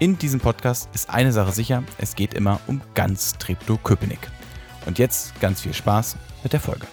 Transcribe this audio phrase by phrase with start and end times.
[0.00, 4.20] In diesem Podcast ist eine Sache sicher, es geht immer um ganz Treptow-Köpenick.
[4.86, 6.86] Und jetzt ganz viel Spaß mit der Folge.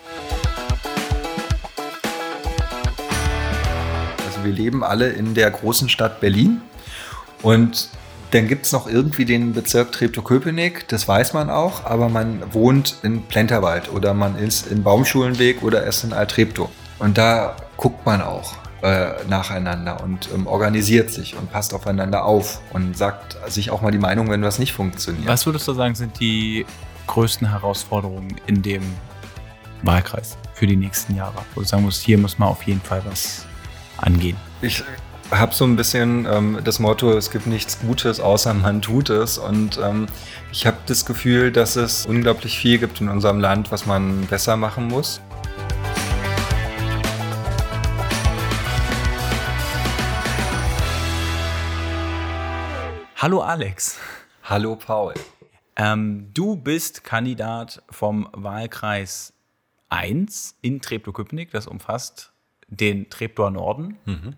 [4.25, 6.61] Also wir leben alle in der großen Stadt Berlin
[7.43, 7.89] und
[8.31, 12.97] dann gibt es noch irgendwie den Bezirk Treptow-Köpenick, das weiß man auch, aber man wohnt
[13.03, 16.71] in Plenterwald oder man ist in Baumschulenweg oder ist in Altreptow.
[16.97, 22.61] Und da guckt man auch äh, nacheinander und ähm, organisiert sich und passt aufeinander auf
[22.73, 25.27] und sagt sich auch mal die Meinung, wenn was nicht funktioniert.
[25.27, 26.65] Was würdest du sagen, sind die
[27.07, 28.83] größten Herausforderungen in dem
[29.83, 31.37] Wahlkreis für die nächsten Jahre?
[31.53, 33.45] Wo du sagen musst, hier muss man auf jeden Fall was
[33.97, 34.37] angehen.
[34.61, 34.83] Ich
[35.31, 39.37] habe so ein bisschen ähm, das Motto, es gibt nichts Gutes, außer man tut es.
[39.37, 40.07] Und ähm,
[40.51, 44.57] ich habe das Gefühl, dass es unglaublich viel gibt in unserem Land, was man besser
[44.57, 45.21] machen muss.
[53.25, 53.99] Hallo Alex.
[54.43, 55.15] Hallo Paul.
[55.75, 59.33] Ähm, du bist Kandidat vom Wahlkreis
[59.89, 61.49] 1 in Treptow-Köpenick.
[61.49, 62.33] Das umfasst
[62.67, 64.35] den Treptower Norden, mhm.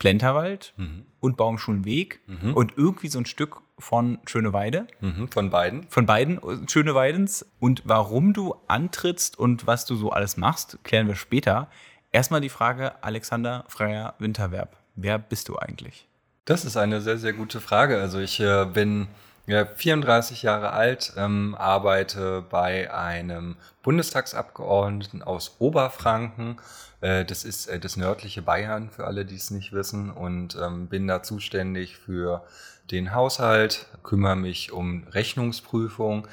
[0.00, 1.06] Plenterwald mhm.
[1.20, 2.54] und Baumschulenweg mhm.
[2.54, 4.88] und irgendwie so ein Stück von Schöneweide.
[5.00, 5.88] Mhm, von beiden.
[5.88, 7.48] Von beiden äh, Schöneweidens.
[7.60, 11.70] Und warum du antrittst und was du so alles machst, klären wir später.
[12.10, 14.76] Erstmal die Frage, Alexander Freier Winterwerb.
[14.96, 16.07] Wer bist du eigentlich?
[16.48, 18.00] Das ist eine sehr, sehr gute Frage.
[18.00, 19.08] Also ich äh, bin
[19.46, 26.58] ja, 34 Jahre alt, ähm, arbeite bei einem Bundestagsabgeordneten aus Oberfranken.
[27.02, 30.86] Äh, das ist äh, das nördliche Bayern, für alle, die es nicht wissen, und ähm,
[30.86, 32.42] bin da zuständig für
[32.90, 36.28] den Haushalt, kümmere mich um Rechnungsprüfung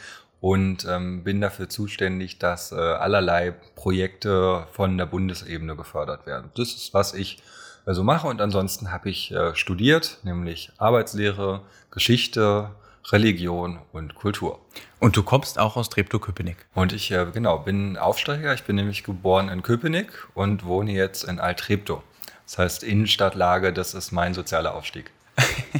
[0.45, 6.51] und ähm, bin dafür zuständig, dass äh, allerlei Projekte von der Bundesebene gefördert werden.
[6.55, 7.41] Das ist, was ich
[7.87, 8.27] also mache.
[8.27, 12.69] Und ansonsten habe ich äh, studiert, nämlich Arbeitslehre, Geschichte,
[13.07, 14.59] Religion und Kultur.
[14.99, 16.57] Und du kommst auch aus Treptow-Köpenick.
[16.75, 18.53] Und ich, äh, genau, bin Aufsteiger.
[18.53, 22.03] Ich bin nämlich geboren in Köpenick und wohne jetzt in Alt-Treptow.
[22.45, 25.09] Das heißt, Innenstadtlage, das ist mein sozialer Aufstieg.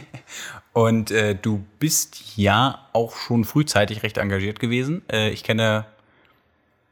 [0.74, 5.02] und äh, du bist ja auch schon frühzeitig recht engagiert gewesen.
[5.12, 5.86] Äh, ich kenne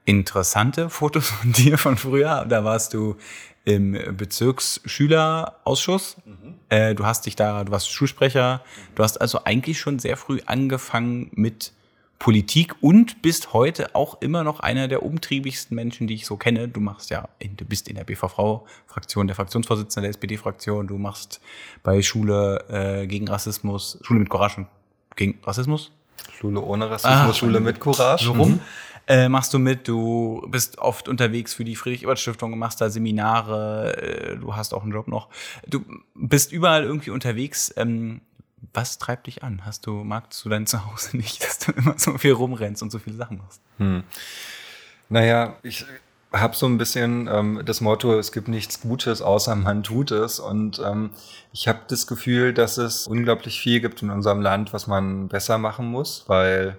[0.05, 2.45] interessante Fotos von dir von früher.
[2.47, 3.17] Da warst du
[3.65, 6.17] im Bezirksschülerausschuss.
[6.25, 6.55] Mhm.
[6.69, 8.61] Äh, du hast dich da, du warst Schulsprecher.
[8.95, 11.71] Du hast also eigentlich schon sehr früh angefangen mit
[12.19, 16.69] Politik und bist heute auch immer noch einer der umtriebigsten Menschen, die ich so kenne.
[16.69, 20.87] Du machst ja, du bist in der BVV-Fraktion, der Fraktionsvorsitzende der SPD-Fraktion.
[20.87, 21.41] Du machst
[21.83, 24.65] bei Schule äh, gegen Rassismus, Schule mit Courage
[25.15, 25.91] gegen Rassismus.
[26.31, 28.25] Schule ohne Rassismus, ah, Schule mit Courage.
[28.25, 28.51] So rum.
[28.51, 28.59] Mhm
[29.07, 29.87] äh, machst du mit.
[29.87, 34.91] Du bist oft unterwegs für die Friedrich-Ebert-Stiftung, machst da Seminare, äh, du hast auch einen
[34.91, 35.29] Job noch.
[35.67, 35.83] Du
[36.15, 37.73] bist überall irgendwie unterwegs.
[37.75, 38.21] Ähm,
[38.73, 39.65] was treibt dich an?
[39.65, 42.99] Hast du, magst du dein Zuhause nicht, dass du immer so viel rumrennst und so
[42.99, 43.61] viele Sachen machst?
[43.77, 44.03] Hm.
[45.09, 45.85] Naja, ich
[46.31, 50.39] habe so ein bisschen ähm, das Motto, es gibt nichts Gutes, außer man tut es.
[50.39, 51.11] Und ähm,
[51.51, 55.57] ich habe das Gefühl, dass es unglaublich viel gibt in unserem Land, was man besser
[55.57, 56.77] machen muss, weil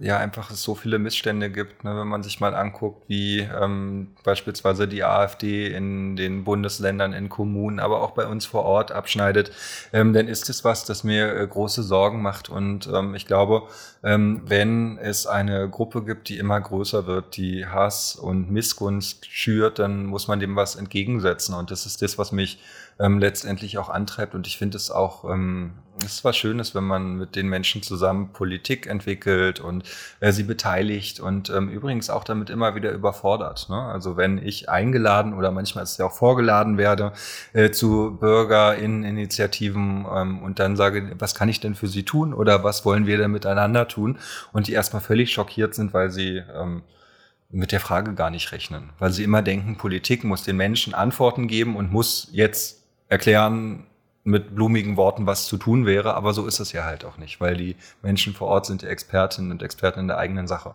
[0.00, 4.86] ja einfach so viele Missstände gibt, ne, wenn man sich mal anguckt, wie ähm, beispielsweise
[4.86, 9.50] die AfD in den Bundesländern, in Kommunen, aber auch bei uns vor Ort abschneidet,
[9.92, 12.48] ähm, dann ist es was, das mir äh, große Sorgen macht.
[12.48, 13.68] Und ähm, ich glaube,
[14.02, 19.78] ähm, wenn es eine Gruppe gibt, die immer größer wird, die Hass und Missgunst schürt,
[19.78, 21.54] dann muss man dem was entgegensetzen.
[21.54, 22.60] Und das ist das, was mich
[22.98, 24.34] ähm, letztendlich auch antreibt.
[24.34, 25.72] Und ich finde es auch, ähm,
[26.04, 29.84] es ist was Schönes, wenn man mit den Menschen zusammen Politik entwickelt und
[30.20, 33.68] äh, sie beteiligt und ähm, übrigens auch damit immer wieder überfordert.
[33.68, 33.80] Ne?
[33.80, 37.12] Also wenn ich eingeladen oder manchmal ist ja auch vorgeladen werde
[37.52, 42.62] äh, zu BürgerInnen-Initiativen ähm, und dann sage, was kann ich denn für sie tun oder
[42.62, 44.18] was wollen wir denn miteinander tun?
[44.52, 46.82] Und die erstmal völlig schockiert sind, weil sie ähm,
[47.50, 51.48] mit der Frage gar nicht rechnen, weil sie immer denken, Politik muss den Menschen Antworten
[51.48, 52.77] geben und muss jetzt
[53.08, 53.84] erklären
[54.24, 57.40] mit blumigen Worten, was zu tun wäre, aber so ist es ja halt auch nicht,
[57.40, 60.74] weil die Menschen vor Ort sind die Expertinnen und Experten in der eigenen Sache.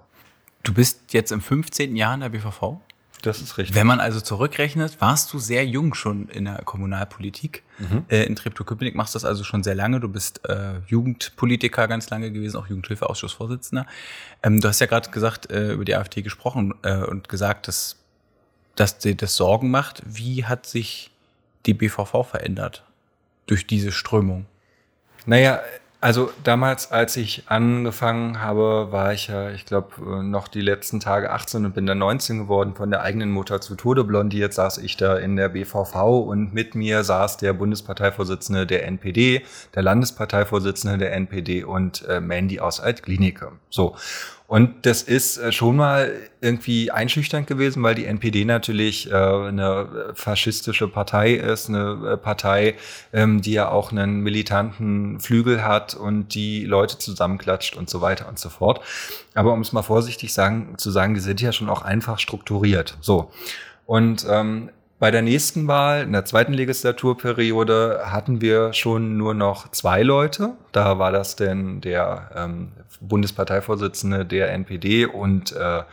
[0.63, 1.95] Du bist jetzt im 15.
[1.95, 2.79] Jahr in der BVV?
[3.23, 3.75] Das ist richtig.
[3.75, 7.63] Wenn man also zurückrechnet, warst du sehr jung schon in der Kommunalpolitik.
[7.79, 8.05] Mhm.
[8.09, 10.01] Äh, in Treptow-Köpenick machst du das also schon sehr lange.
[10.01, 13.85] Du bist äh, Jugendpolitiker ganz lange gewesen, auch Jugendhilfeausschussvorsitzender.
[14.41, 17.95] Ähm, du hast ja gerade gesagt, äh, über die AfD gesprochen äh, und gesagt, dass,
[18.75, 20.03] dass dir das Sorgen macht.
[20.05, 21.12] Wie hat sich
[21.65, 22.83] die BVV verändert
[23.45, 24.45] durch diese Strömung?
[25.25, 25.61] Naja,
[26.03, 31.31] also damals, als ich angefangen habe, war ich ja, ich glaube, noch die letzten Tage
[31.31, 34.97] 18 und bin dann 19 geworden, von der eigenen Mutter zu Tode blondiert, saß ich
[34.97, 35.95] da in der BVV
[36.27, 39.43] und mit mir saß der Bundesparteivorsitzende der NPD,
[39.75, 43.53] der Landesparteivorsitzende der NPD und äh, Mandy aus Altklinike.
[43.69, 43.95] So.
[44.47, 50.11] Und das ist äh, schon mal irgendwie einschüchternd gewesen, weil die NPD natürlich äh, eine
[50.13, 52.75] faschistische Partei ist, eine äh, Partei,
[53.13, 58.27] ähm, die ja auch einen militanten Flügel hat und die Leute zusammenklatscht und so weiter
[58.27, 58.81] und so fort.
[59.33, 62.97] Aber um es mal vorsichtig sagen, zu sagen, die sind ja schon auch einfach strukturiert.
[63.01, 63.31] So.
[63.85, 64.69] Und ähm,
[65.03, 70.51] bei der nächsten Wahl, in der zweiten Legislaturperiode, hatten wir schon nur noch zwei Leute.
[70.71, 72.71] Da war das denn der ähm,
[73.01, 75.83] Bundesparteivorsitzende der NPD und äh,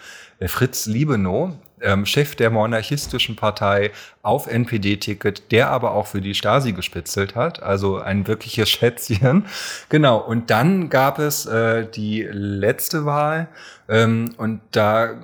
[0.47, 3.91] Fritz Liebenow, ähm, Chef der monarchistischen Partei
[4.23, 9.47] auf NPD-Ticket, der aber auch für die Stasi gespitzelt hat, also ein wirkliches Schätzchen.
[9.89, 13.49] Genau, und dann gab es äh, die letzte Wahl
[13.89, 15.15] ähm, und da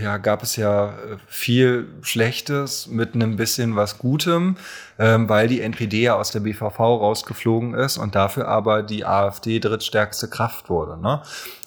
[0.00, 4.56] ja, gab es ja äh, viel Schlechtes mit einem bisschen was Gutem,
[4.98, 9.58] ähm, weil die NPD ja aus der BVV rausgeflogen ist und dafür aber die AfD
[9.58, 11.00] drittstärkste Kraft wurde.
[11.00, 11.22] Ne?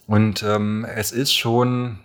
[0.08, 2.00] Und ähm, es ist schon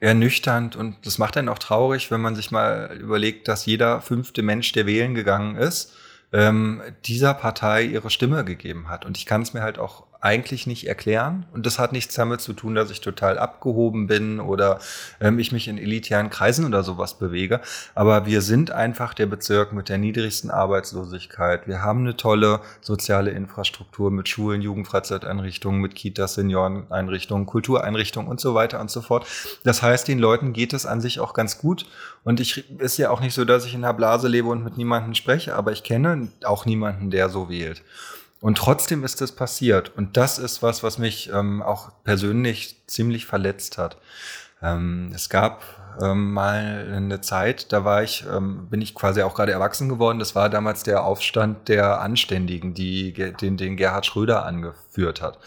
[0.00, 4.42] ernüchternd und das macht dann auch traurig, wenn man sich mal überlegt, dass jeder fünfte
[4.42, 5.94] Mensch, der wählen gegangen ist,
[6.32, 9.04] ähm, dieser Partei ihre Stimme gegeben hat.
[9.04, 11.46] Und ich kann es mir halt auch eigentlich nicht erklären.
[11.52, 14.80] Und das hat nichts damit zu tun, dass ich total abgehoben bin oder
[15.20, 17.60] ähm, ich mich in elitären Kreisen oder sowas bewege.
[17.94, 21.68] Aber wir sind einfach der Bezirk mit der niedrigsten Arbeitslosigkeit.
[21.68, 28.54] Wir haben eine tolle soziale Infrastruktur mit Schulen, Jugendfreizeiteinrichtungen, mit Kitas, Senioreneinrichtungen, Kultureinrichtungen und so
[28.54, 29.24] weiter und so fort.
[29.62, 31.86] Das heißt, den Leuten geht es an sich auch ganz gut.
[32.24, 34.76] Und ich ist ja auch nicht so, dass ich in einer Blase lebe und mit
[34.76, 37.82] niemandem spreche, aber ich kenne auch niemanden, der so wählt.
[38.40, 39.96] Und trotzdem ist es passiert.
[39.96, 43.96] Und das ist was, was mich ähm, auch persönlich ziemlich verletzt hat.
[44.62, 45.62] Ähm, es gab
[46.00, 50.18] ähm, mal eine Zeit, da war ich, ähm, bin ich quasi auch gerade erwachsen geworden.
[50.18, 55.38] Das war damals der Aufstand der Anständigen, die, den, den Gerhard Schröder angeführt hat.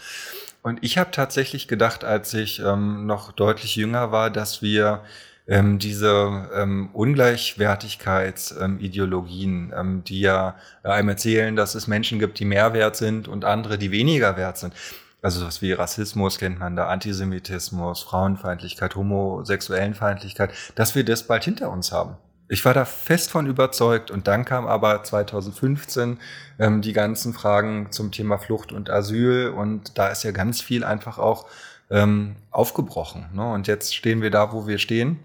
[0.62, 5.02] Und ich habe tatsächlich gedacht, als ich ähm, noch deutlich jünger war, dass wir
[5.46, 12.74] ähm, diese ähm, Ungleichwertigkeitsideologien, ähm, die ja einem erzählen, dass es Menschen gibt, die mehr
[12.74, 14.74] wert sind und andere, die weniger wert sind.
[15.20, 21.70] Also was wie Rassismus kennt man da, Antisemitismus, Frauenfeindlichkeit, Homosexuellenfeindlichkeit, dass wir das bald hinter
[21.70, 22.16] uns haben.
[22.48, 26.18] Ich war da fest von überzeugt und dann kam aber 2015
[26.58, 30.84] ähm, die ganzen Fragen zum Thema Flucht und Asyl und da ist ja ganz viel
[30.84, 31.46] einfach auch
[31.88, 33.26] ähm, aufgebrochen.
[33.32, 33.52] Ne?
[33.52, 35.20] Und jetzt stehen wir da, wo wir stehen.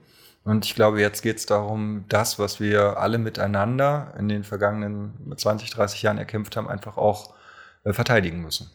[0.47, 5.11] Und ich glaube, jetzt geht es darum, das, was wir alle miteinander in den vergangenen
[5.35, 7.33] 20, 30 Jahren erkämpft haben, einfach auch
[7.83, 8.71] äh, verteidigen müssen.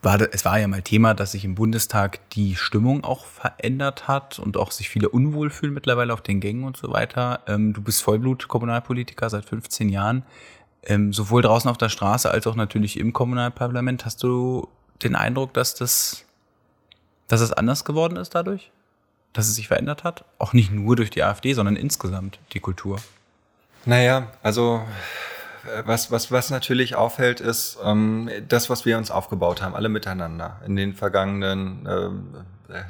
[0.00, 4.38] War, es war ja mal Thema, dass sich im Bundestag die Stimmung auch verändert hat
[4.38, 7.40] und auch sich viele unwohl fühlen mittlerweile auf den Gängen und so weiter.
[7.46, 10.22] Ähm, du bist Vollblut-Kommunalpolitiker seit 15 Jahren.
[10.84, 14.06] Ähm, sowohl draußen auf der Straße als auch natürlich im Kommunalparlament.
[14.06, 14.68] Hast du
[15.02, 16.24] den Eindruck, dass das,
[17.28, 18.72] dass es anders geworden ist dadurch?
[19.32, 20.24] Dass es sich verändert hat?
[20.38, 22.98] Auch nicht nur durch die AfD, sondern insgesamt die Kultur.
[23.84, 24.82] Naja, also
[25.64, 29.88] äh, was, was, was natürlich auffällt, ist ähm, das, was wir uns aufgebaut haben, alle
[29.88, 32.34] miteinander in den vergangenen ähm,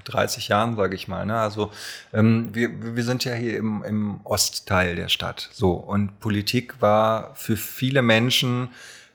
[0.04, 1.24] 30 Jahren, sage ich mal.
[1.26, 1.38] Ne?
[1.38, 1.70] Also
[2.12, 5.48] ähm, wir, wir sind ja hier im, im Ostteil der Stadt.
[5.52, 8.70] So und Politik war für viele Menschen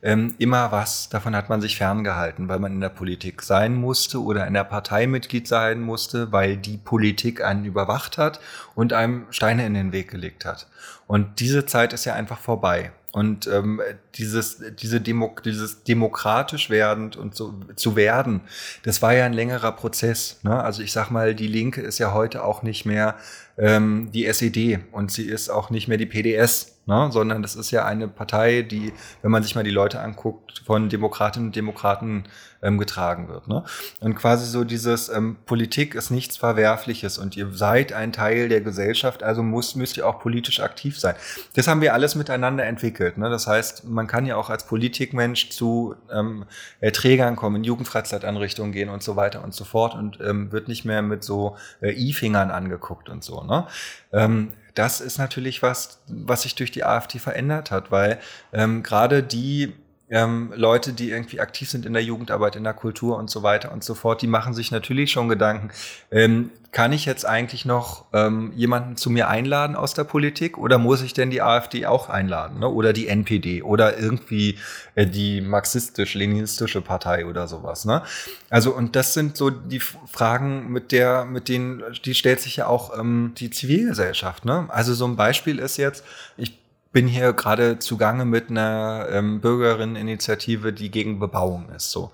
[0.05, 4.21] ähm, immer was, davon hat man sich ferngehalten, weil man in der Politik sein musste
[4.21, 8.39] oder in der Partei Mitglied sein musste, weil die Politik einen überwacht hat
[8.75, 10.67] und einem Steine in den Weg gelegt hat.
[11.07, 12.91] Und diese Zeit ist ja einfach vorbei.
[13.13, 13.81] Und ähm,
[14.13, 18.41] dieses, diese Demo, dieses demokratisch werdend und so zu werden,
[18.83, 20.39] das war ja ein längerer Prozess.
[20.43, 20.61] Ne?
[20.63, 23.15] Also ich sag mal, die Linke ist ja heute auch nicht mehr
[23.57, 26.74] ähm, die SED und sie ist auch nicht mehr die PDS.
[26.85, 27.09] Ne?
[27.11, 30.89] sondern das ist ja eine Partei, die, wenn man sich mal die Leute anguckt, von
[30.89, 32.23] Demokratinnen und Demokraten
[32.61, 33.47] ähm, getragen wird.
[33.47, 33.63] Ne?
[33.99, 38.61] Und quasi so dieses ähm, Politik ist nichts Verwerfliches und ihr seid ein Teil der
[38.61, 41.15] Gesellschaft, also muss, müsst ihr auch politisch aktiv sein.
[41.55, 43.17] Das haben wir alles miteinander entwickelt.
[43.17, 43.29] Ne?
[43.29, 46.45] Das heißt, man kann ja auch als Politikmensch zu ähm,
[46.93, 50.85] Trägern kommen, in Jugendfreizeitanrichtungen gehen und so weiter und so fort und ähm, wird nicht
[50.85, 53.43] mehr mit so äh, I-Fingern angeguckt und so.
[53.43, 53.67] Ne?
[54.11, 58.19] Ähm, das ist natürlich was, was sich durch die AfD verändert hat, weil
[58.53, 59.73] ähm, gerade die
[60.09, 63.71] ähm, Leute, die irgendwie aktiv sind in der Jugendarbeit, in der Kultur und so weiter
[63.71, 65.71] und so fort, die machen sich natürlich schon Gedanken,
[66.11, 70.77] ähm, kann ich jetzt eigentlich noch ähm, jemanden zu mir einladen aus der Politik oder
[70.77, 72.67] muss ich denn die AfD auch einladen ne?
[72.67, 74.59] oder die NPD oder irgendwie
[74.95, 77.85] äh, die marxistisch-leninistische Partei oder sowas.
[77.85, 78.03] Ne?
[78.49, 82.67] Also und das sind so die Fragen, mit der, mit denen, die stellt sich ja
[82.67, 84.43] auch ähm, die Zivilgesellschaft.
[84.43, 84.65] Ne?
[84.67, 86.03] Also so ein Beispiel ist jetzt,
[86.35, 86.64] ich
[86.95, 91.91] bin hier gerade zugange mit einer ähm, Bürgerinneninitiative, die gegen Bebauung ist.
[91.91, 92.11] So.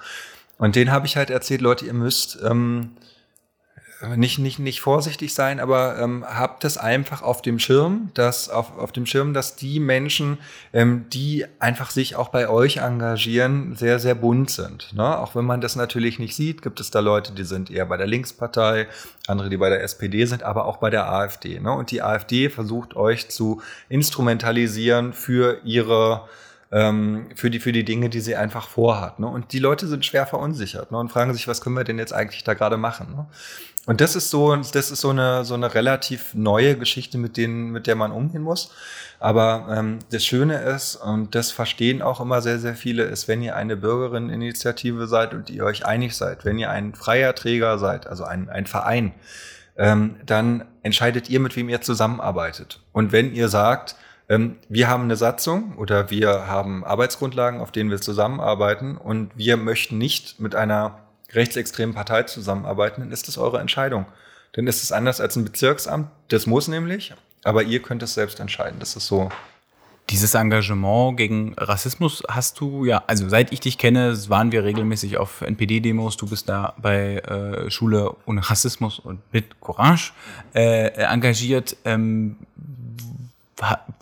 [0.58, 2.90] Und den habe ich halt erzählt, Leute, ihr müsst ähm,
[4.16, 8.78] nicht, nicht, nicht vorsichtig sein, aber ähm, habt es einfach auf dem Schirm, dass auf,
[8.78, 10.40] auf dem Schirm, dass die Menschen,
[10.74, 14.94] ähm, die einfach sich auch bei euch engagieren, sehr, sehr bunt sind.
[14.94, 15.18] Ne?
[15.18, 17.98] Auch wenn man das natürlich nicht sieht, gibt es da Leute, die sind eher bei
[17.98, 18.88] der Linkspartei,
[19.28, 21.60] andere, die bei der SPD sind, aber auch bei der AfD.
[21.60, 21.72] Ne?
[21.72, 26.28] Und die AfD versucht euch zu instrumentalisieren für ihre
[26.72, 29.20] ähm, für, die, für die Dinge, die sie einfach vorhat.
[29.20, 29.28] Ne?
[29.28, 30.98] Und die Leute sind schwer verunsichert ne?
[30.98, 33.14] und fragen sich, was können wir denn jetzt eigentlich da gerade machen?
[33.14, 33.28] Ne?
[33.88, 37.72] Und das ist so, das ist so eine, so eine relativ neue Geschichte, mit denen,
[37.72, 38.72] mit der man umgehen muss.
[39.20, 43.42] Aber ähm, das Schöne ist, und das verstehen auch immer sehr, sehr viele, ist, wenn
[43.42, 48.08] ihr eine Bürgerinneninitiative seid und ihr euch einig seid, wenn ihr ein freier Träger seid,
[48.08, 49.14] also ein, ein Verein,
[49.78, 52.82] ähm, dann entscheidet ihr, mit wem ihr zusammenarbeitet.
[52.94, 53.96] Und wenn ihr sagt,
[54.70, 59.98] wir haben eine Satzung oder wir haben Arbeitsgrundlagen, auf denen wir zusammenarbeiten und wir möchten
[59.98, 61.00] nicht mit einer
[61.34, 64.06] rechtsextremen Partei zusammenarbeiten, dann ist das eure Entscheidung.
[64.54, 66.10] Dann ist es anders als ein Bezirksamt.
[66.28, 68.80] Das muss nämlich, aber ihr könnt es selbst entscheiden.
[68.80, 69.30] Das ist so.
[70.10, 75.18] Dieses Engagement gegen Rassismus hast du ja, also seit ich dich kenne, waren wir regelmäßig
[75.18, 76.18] auf NPD-Demos.
[76.18, 80.12] Du bist da bei äh, Schule ohne Rassismus und mit Courage
[80.54, 81.78] äh, engagiert.
[81.86, 82.36] Ähm,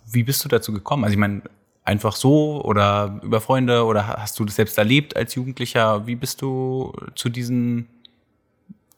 [0.06, 1.04] wie bist du dazu gekommen?
[1.04, 1.42] Also ich meine,
[1.84, 6.06] einfach so oder über Freunde oder hast du das selbst erlebt als Jugendlicher?
[6.06, 7.86] Wie bist du zu diesem,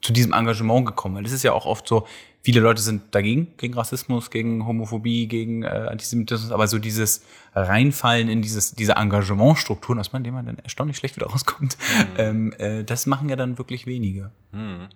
[0.01, 1.17] zu diesem Engagement gekommen?
[1.17, 2.07] Weil das ist ja auch oft so,
[2.43, 8.29] viele Leute sind dagegen, gegen Rassismus, gegen Homophobie, gegen äh, Antisemitismus, aber so dieses Reinfallen
[8.29, 12.07] in dieses, diese Engagementstrukturen, aus denen man dann erstaunlich schlecht wieder rauskommt, mhm.
[12.19, 14.33] ähm, äh, das machen ja dann wirklich wenige.
[14.51, 14.89] Mhm.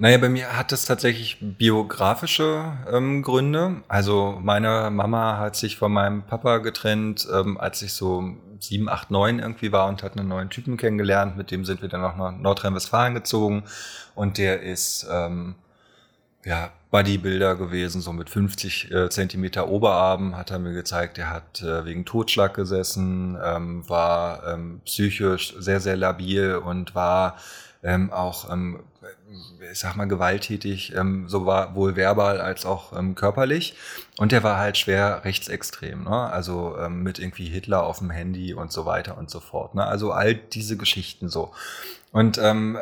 [0.00, 3.82] Naja, bei mir hat es tatsächlich biografische ähm, Gründe.
[3.88, 9.10] Also meine Mama hat sich von meinem Papa getrennt, ähm, als ich so sieben, acht,
[9.10, 11.36] neun irgendwie war und hat einen neuen Typen kennengelernt.
[11.36, 13.64] Mit dem sind wir dann auch nach Nordrhein-Westfalen gezogen.
[14.14, 15.56] Und der ist ähm,
[16.44, 21.18] ja Bodybuilder gewesen, so mit 50 äh, Zentimeter Oberarm, hat er mir gezeigt.
[21.18, 27.36] Er hat äh, wegen Totschlag gesessen, ähm, war ähm, psychisch sehr, sehr labil und war
[27.82, 28.80] ähm, auch ähm,
[29.70, 33.74] ich sag mal, gewalttätig, ähm, sowohl verbal als auch ähm, körperlich.
[34.16, 36.30] Und der war halt schwer rechtsextrem, ne?
[36.30, 39.74] also ähm, mit irgendwie Hitler auf dem Handy und so weiter und so fort.
[39.74, 39.84] Ne?
[39.84, 41.52] Also all diese Geschichten so.
[42.12, 42.78] Und ähm,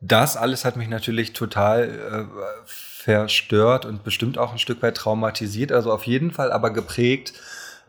[0.00, 5.72] das alles hat mich natürlich total äh, verstört und bestimmt auch ein Stück weit traumatisiert,
[5.72, 7.32] also auf jeden Fall aber geprägt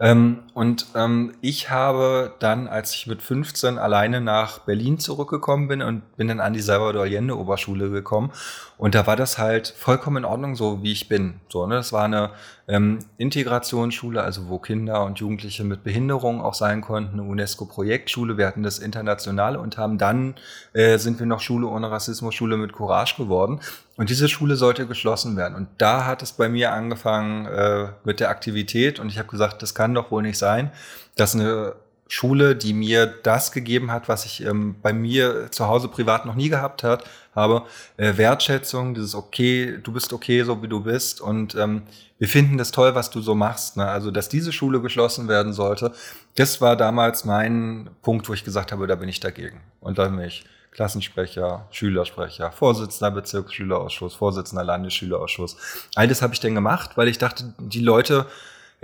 [0.02, 5.82] ähm, und ähm, ich habe dann, als ich mit 15 alleine nach Berlin zurückgekommen bin
[5.82, 8.32] und bin dann an die Salvador Allende Oberschule gekommen.
[8.78, 11.42] Und da war das halt vollkommen in Ordnung, so wie ich bin.
[11.50, 11.76] So, ne?
[11.76, 12.32] Das war eine
[12.70, 18.38] ähm, Integrationsschule, also wo Kinder und Jugendliche mit Behinderung auch sein konnten, UNESCO-Projektschule.
[18.38, 20.36] Wir hatten das Internationale und haben dann
[20.74, 23.60] äh, sind wir noch Schule ohne Rassismus, Schule mit Courage geworden.
[23.98, 25.56] Und diese Schule sollte geschlossen werden.
[25.56, 29.00] Und da hat es bei mir angefangen äh, mit der Aktivität.
[29.00, 30.72] Und ich habe gesagt, das kann doch wohl nicht sein,
[31.16, 31.74] dass eine
[32.12, 36.34] Schule, die mir das gegeben hat, was ich ähm, bei mir zu Hause privat noch
[36.34, 37.04] nie gehabt hat,
[37.36, 37.64] habe,
[37.98, 41.84] äh, Wertschätzung, dieses okay, du bist okay, so wie du bist und ähm,
[42.18, 43.78] wir finden das toll, was du so machst.
[43.78, 43.86] Ne?
[43.86, 45.94] Also, dass diese Schule geschlossen werden sollte,
[46.36, 49.62] das war damals mein Punkt, wo ich gesagt habe, da bin ich dagegen.
[49.80, 55.58] Und dann bin ich Klassensprecher, Schülersprecher, Vorsitzender Bezirksschülerausschuss, Vorsitzender Landesschülerausschuss.
[55.94, 58.26] All das habe ich denn gemacht, weil ich dachte, die Leute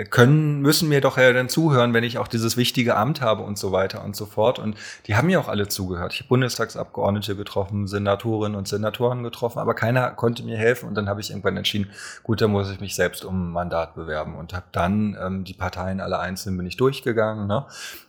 [0.03, 3.57] können, müssen mir doch ja dann zuhören, wenn ich auch dieses wichtige Amt habe und
[3.57, 4.59] so weiter und so fort.
[4.59, 4.75] Und
[5.07, 6.13] die haben mir auch alle zugehört.
[6.13, 10.89] Ich habe Bundestagsabgeordnete getroffen, Senatorinnen und Senatoren getroffen, aber keiner konnte mir helfen.
[10.89, 11.91] Und dann habe ich irgendwann entschieden,
[12.23, 15.53] gut, dann muss ich mich selbst um ein Mandat bewerben und habe dann ähm, die
[15.53, 17.47] Parteien alle einzeln bin ich durchgegangen.
[17.47, 17.65] Ne?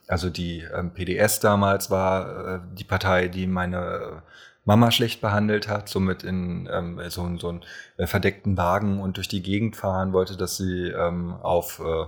[0.08, 4.22] Also die ähm, PDS damals war äh, die Partei, die meine
[4.66, 7.62] Mama schlecht behandelt hat, somit in ähm, so, so einen
[7.96, 12.04] äh, verdeckten Wagen und durch die Gegend fahren wollte, dass sie ähm, auf, äh,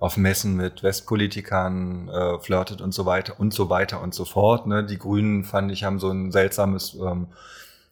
[0.00, 4.66] auf Messen mit Westpolitikern äh, flirtet und so weiter und so weiter und so fort.
[4.66, 4.84] Ne?
[4.84, 7.28] Die Grünen, fand ich, haben so ein seltsames ähm,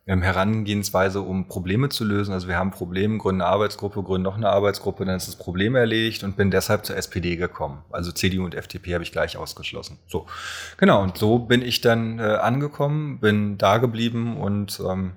[0.08, 2.32] Herangehensweise, um Probleme zu lösen.
[2.32, 5.74] Also wir haben Probleme, gründen eine Arbeitsgruppe, gründen noch eine Arbeitsgruppe, dann ist das Problem
[5.74, 7.84] erledigt und bin deshalb zur SPD gekommen.
[7.90, 9.98] Also CDU und FDP habe ich gleich ausgeschlossen.
[10.08, 10.26] So,
[10.78, 11.02] genau.
[11.02, 15.12] Und so bin ich dann äh, angekommen, bin da geblieben und ähm,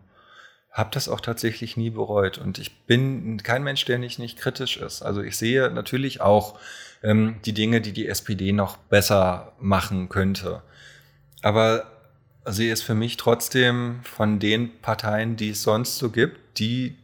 [0.71, 2.37] habe das auch tatsächlich nie bereut.
[2.37, 5.01] Und ich bin kein Mensch, der nicht, nicht kritisch ist.
[5.01, 6.59] Also ich sehe natürlich auch
[7.01, 10.61] ähm, die Dinge, die die SPD noch besser machen könnte.
[11.41, 11.85] Aber
[12.45, 16.97] sie ist für mich trotzdem von den Parteien, die es sonst so gibt, die,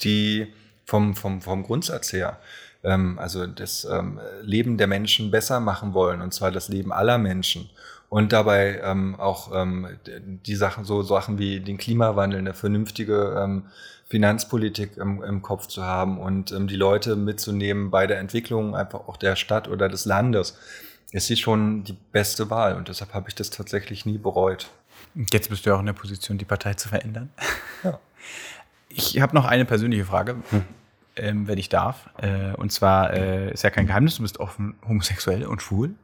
[0.00, 0.52] die
[0.84, 2.38] vom, vom, vom Grundsatz her,
[2.84, 7.18] ähm, also das ähm, Leben der Menschen besser machen wollen, und zwar das Leben aller
[7.18, 7.70] Menschen.
[8.08, 13.64] Und dabei ähm, auch ähm, die Sachen, so Sachen wie den Klimawandel, eine vernünftige ähm,
[14.04, 19.08] Finanzpolitik im, im Kopf zu haben und ähm, die Leute mitzunehmen bei der Entwicklung einfach
[19.08, 20.58] auch der Stadt oder des Landes
[21.12, 24.70] ist sie schon die beste Wahl und deshalb habe ich das tatsächlich nie bereut.
[25.30, 27.30] Jetzt bist du ja auch in der Position, die Partei zu verändern.
[27.84, 27.98] Ja.
[28.94, 30.64] Ich habe noch eine persönliche Frage, hm.
[31.16, 32.10] ähm, wenn ich darf.
[32.18, 35.94] Äh, und zwar äh, ist ja kein Geheimnis, du bist offen homosexuell und schwul.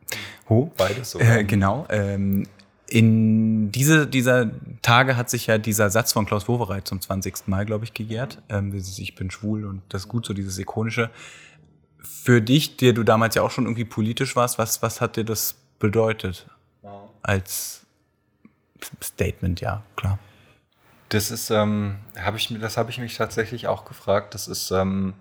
[0.48, 0.72] Ho.
[0.74, 1.18] Beides so.
[1.18, 1.86] Äh, genau.
[1.90, 2.46] Ähm,
[2.88, 4.50] in diese, dieser
[4.80, 7.46] Tage hat sich ja dieser Satz von Klaus Wowereit zum 20.
[7.46, 8.40] Mal, glaube ich, gegärt.
[8.48, 11.10] Ähm, ich bin schwul und das ist gut, so dieses ikonische
[12.08, 15.24] für dich, der du damals ja auch schon irgendwie politisch warst, was, was hat dir
[15.24, 16.46] das bedeutet?
[17.22, 17.86] Als
[19.02, 20.18] Statement, ja, klar.
[21.08, 24.34] Das ist, ähm, habe ich das habe ich mich tatsächlich auch gefragt.
[24.34, 25.14] Das ist, ähm,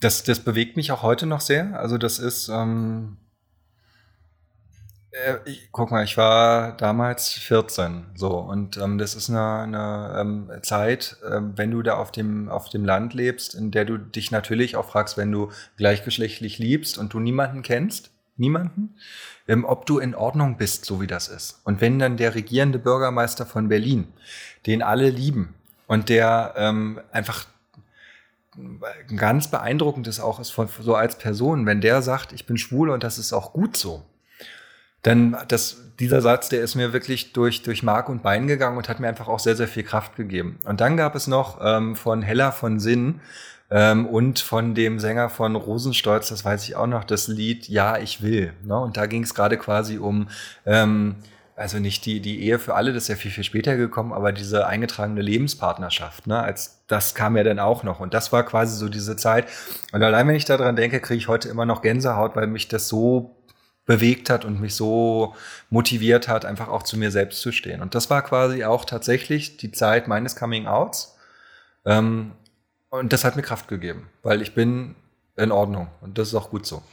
[0.00, 1.78] das, das bewegt mich auch heute noch sehr.
[1.78, 3.16] Also das ist, ähm,
[5.12, 10.16] äh, ich, guck mal, ich war damals 14, so und ähm, das ist eine, eine
[10.20, 13.98] ähm, Zeit, äh, wenn du da auf dem auf dem Land lebst, in der du
[13.98, 18.96] dich natürlich auch fragst, wenn du gleichgeschlechtlich liebst und du niemanden kennst, niemanden,
[19.48, 21.60] ähm, ob du in Ordnung bist, so wie das ist.
[21.64, 24.08] Und wenn dann der regierende Bürgermeister von Berlin,
[24.66, 25.54] den alle lieben
[25.86, 27.46] und der ähm, einfach
[29.16, 32.90] ganz beeindruckend ist auch ist von, so als Person, wenn der sagt, ich bin schwul
[32.90, 34.04] und das ist auch gut so
[35.02, 38.88] dann das, dieser Satz, der ist mir wirklich durch, durch Mark und Bein gegangen und
[38.88, 40.58] hat mir einfach auch sehr, sehr viel Kraft gegeben.
[40.64, 43.20] Und dann gab es noch ähm, von Hella von Sinn
[43.70, 47.98] ähm, und von dem Sänger von Rosenstolz, das weiß ich auch noch, das Lied Ja,
[47.98, 48.52] ich will.
[48.64, 48.78] Ne?
[48.78, 50.28] Und da ging es gerade quasi um,
[50.66, 51.16] ähm,
[51.54, 54.32] also nicht die, die Ehe für alle, das ist ja viel, viel später gekommen, aber
[54.32, 56.42] diese eingetragene Lebenspartnerschaft, ne?
[56.42, 58.00] als das kam ja dann auch noch.
[58.00, 59.46] Und das war quasi so diese Zeit.
[59.92, 62.88] Und allein wenn ich daran denke, kriege ich heute immer noch Gänsehaut, weil mich das
[62.88, 63.36] so
[63.90, 65.34] bewegt hat und mich so
[65.68, 67.82] motiviert hat, einfach auch zu mir selbst zu stehen.
[67.82, 71.16] Und das war quasi auch tatsächlich die Zeit meines Coming Outs.
[71.84, 72.30] Ähm,
[72.90, 74.94] und das hat mir Kraft gegeben, weil ich bin
[75.34, 76.84] in Ordnung und das ist auch gut so.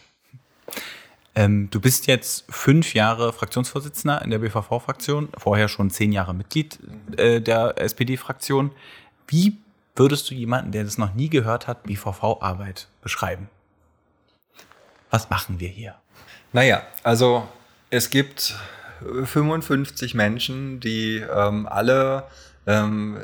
[1.36, 6.80] Ähm, du bist jetzt fünf Jahre Fraktionsvorsitzender in der BVV-Fraktion, vorher schon zehn Jahre Mitglied
[7.16, 8.72] äh, der SPD-Fraktion.
[9.28, 9.58] Wie
[9.96, 13.52] würdest du jemanden, der das noch nie gehört hat, BVV-Arbeit beschreiben?
[15.12, 15.94] Was machen wir hier?
[16.58, 17.48] Naja, also
[17.92, 18.56] es gibt
[19.26, 22.24] 55 Menschen, die ähm, alle
[22.68, 23.18] ähm,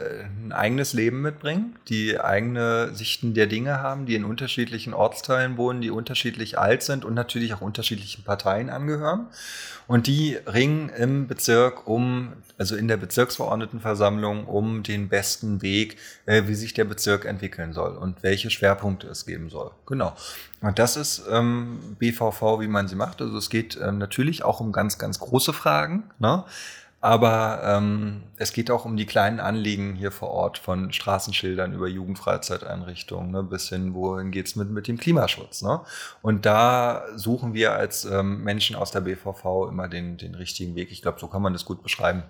[0.46, 5.82] ein eigenes Leben mitbringen, die eigene Sichten der Dinge haben, die in unterschiedlichen Ortsteilen wohnen,
[5.82, 9.28] die unterschiedlich alt sind und natürlich auch unterschiedlichen Parteien angehören.
[9.86, 16.44] Und die ringen im Bezirk um, also in der Bezirksverordnetenversammlung, um den besten Weg, äh,
[16.48, 19.72] wie sich der Bezirk entwickeln soll und welche Schwerpunkte es geben soll.
[19.86, 20.16] Genau.
[20.62, 23.22] Und das ist ähm, BVV, wie man sie macht.
[23.22, 26.04] Also es geht ähm, natürlich auch um ganz, ganz große Fragen.
[26.18, 26.46] Ne?
[27.04, 31.90] Aber ähm, es geht auch um die kleinen Anliegen hier vor Ort, von Straßenschildern über
[31.90, 35.64] Jugendfreizeiteinrichtungen ne, bis hin, wohin geht's mit, mit dem Klimaschutz.
[35.64, 35.82] Ne?
[36.22, 40.94] Und da suchen wir als ähm, Menschen aus der BVV immer den, den richtigen Weg.
[40.94, 42.24] Ich glaube, so kann man das gut beschreiben.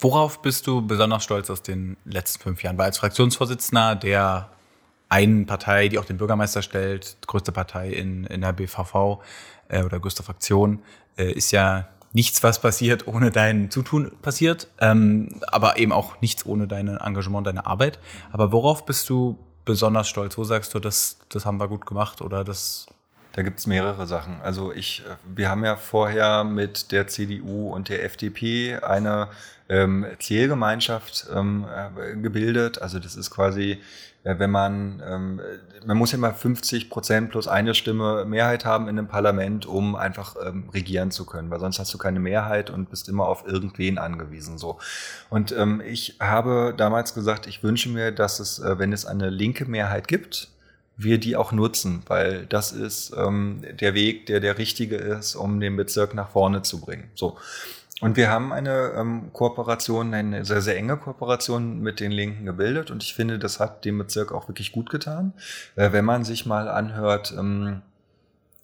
[0.00, 2.76] Worauf bist du besonders stolz aus den letzten fünf Jahren?
[2.76, 4.48] Weil als Fraktionsvorsitzender der
[5.08, 9.20] einen Partei, die auch den Bürgermeister stellt, größte Partei in, in der BVV
[9.68, 10.82] äh, oder größte Fraktion,
[11.16, 16.46] äh, ist ja nichts, was passiert, ohne dein Zutun passiert, ähm, aber eben auch nichts
[16.46, 17.98] ohne dein Engagement, deine Arbeit.
[18.32, 20.38] Aber worauf bist du besonders stolz?
[20.38, 22.86] Wo sagst du, das, das haben wir gut gemacht oder das
[23.32, 24.40] da gibt es mehrere Sachen.
[24.42, 29.28] Also ich, äh, wir haben ja vorher mit der CDU und der FDP eine
[29.68, 32.80] ähm, Zielgemeinschaft ähm, äh, gebildet.
[32.82, 33.78] Also das ist quasi,
[34.22, 35.40] äh, wenn man, ähm,
[35.86, 39.96] man muss ja mal 50 Prozent plus eine Stimme Mehrheit haben in einem Parlament, um
[39.96, 43.46] einfach ähm, regieren zu können, weil sonst hast du keine Mehrheit und bist immer auf
[43.46, 44.58] irgendwen angewiesen.
[44.58, 44.78] So.
[45.30, 49.30] Und ähm, ich habe damals gesagt, ich wünsche mir, dass es, äh, wenn es eine
[49.30, 50.48] linke Mehrheit gibt,
[50.96, 55.58] wir die auch nutzen, weil das ist ähm, der Weg, der der richtige ist, um
[55.58, 57.10] den Bezirk nach vorne zu bringen.
[57.14, 57.36] So.
[58.00, 62.90] Und wir haben eine ähm, Kooperation, eine sehr, sehr enge Kooperation mit den Linken gebildet
[62.90, 65.32] und ich finde, das hat dem Bezirk auch wirklich gut getan.
[65.76, 67.82] Äh, wenn man sich mal anhört, ähm,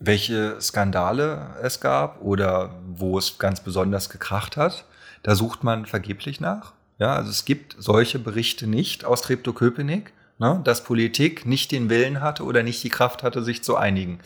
[0.01, 4.85] welche Skandale es gab oder wo es ganz besonders gekracht hat,
[5.23, 6.73] da sucht man vergeblich nach.
[6.99, 12.21] Ja, also es gibt solche Berichte nicht aus Treptow-Köpenick ne, dass Politik nicht den Willen
[12.21, 14.19] hatte oder nicht die Kraft hatte, sich zu einigen.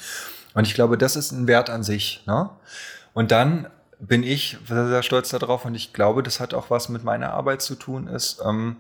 [0.54, 2.22] Und ich glaube, das ist ein Wert an sich.
[2.26, 2.48] Ne?
[3.12, 3.66] Und dann
[4.06, 7.32] bin ich sehr, sehr stolz darauf und ich glaube, das hat auch was mit meiner
[7.32, 8.76] Arbeit zu tun, ist, ähm,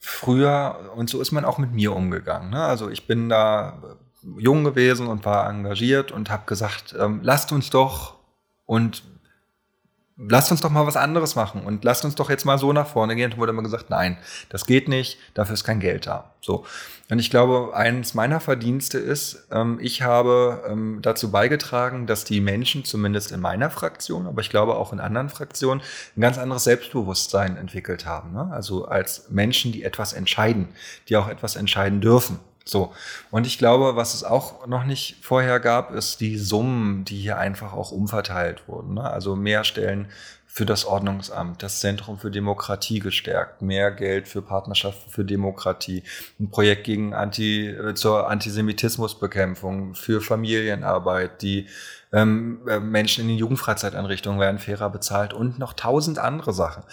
[0.00, 2.50] früher, und so ist man auch mit mir umgegangen.
[2.50, 2.62] Ne?
[2.62, 3.96] Also ich bin da
[4.38, 8.16] jung gewesen und war engagiert und habe gesagt, ähm, lasst uns doch
[8.66, 9.02] und
[10.16, 12.86] lasst uns doch mal was anderes machen und lasst uns doch jetzt mal so nach
[12.86, 13.32] vorne gehen.
[13.32, 14.16] Und wurde immer gesagt, nein,
[14.48, 16.32] das geht nicht, dafür ist kein Geld da.
[16.40, 16.64] So.
[17.10, 22.40] Und ich glaube, eines meiner Verdienste ist, ähm, ich habe ähm, dazu beigetragen, dass die
[22.40, 25.82] Menschen, zumindest in meiner Fraktion, aber ich glaube auch in anderen Fraktionen,
[26.16, 28.32] ein ganz anderes Selbstbewusstsein entwickelt haben.
[28.32, 28.48] Ne?
[28.52, 30.68] Also als Menschen, die etwas entscheiden,
[31.08, 32.38] die auch etwas entscheiden dürfen.
[32.64, 32.92] So.
[33.30, 37.36] Und ich glaube, was es auch noch nicht vorher gab, ist die Summen, die hier
[37.38, 38.94] einfach auch umverteilt wurden.
[38.94, 39.02] Ne?
[39.02, 40.08] Also mehr Stellen
[40.46, 46.04] für das Ordnungsamt, das Zentrum für Demokratie gestärkt, mehr Geld für Partnerschaften für Demokratie,
[46.38, 51.66] ein Projekt gegen Anti, äh, zur Antisemitismusbekämpfung, für Familienarbeit, die
[52.12, 56.84] ähm, äh, Menschen in den Jugendfreizeiteinrichtungen werden fairer bezahlt und noch tausend andere Sachen.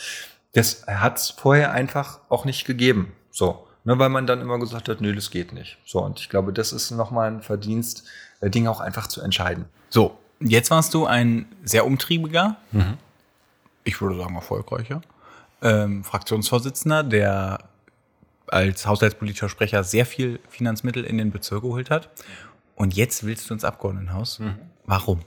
[0.53, 3.13] Das hat es vorher einfach auch nicht gegeben.
[3.29, 3.67] So.
[3.84, 5.78] Ne, weil man dann immer gesagt hat, nö, das geht nicht.
[5.86, 8.04] So, und ich glaube, das ist nochmal ein Verdienst,
[8.39, 9.65] äh, Dinge auch einfach zu entscheiden.
[9.89, 12.98] So, jetzt warst du ein sehr umtriebiger, mhm.
[13.84, 15.02] ich würde sagen erfolgreicher,
[15.63, 17.60] ähm, Fraktionsvorsitzender, der
[18.48, 22.10] als haushaltspolitischer Sprecher sehr viel Finanzmittel in den Bezirk geholt hat.
[22.76, 24.39] Und jetzt willst du ins Abgeordnetenhaus.
[24.39, 24.56] Mhm.
[24.86, 25.22] Warum?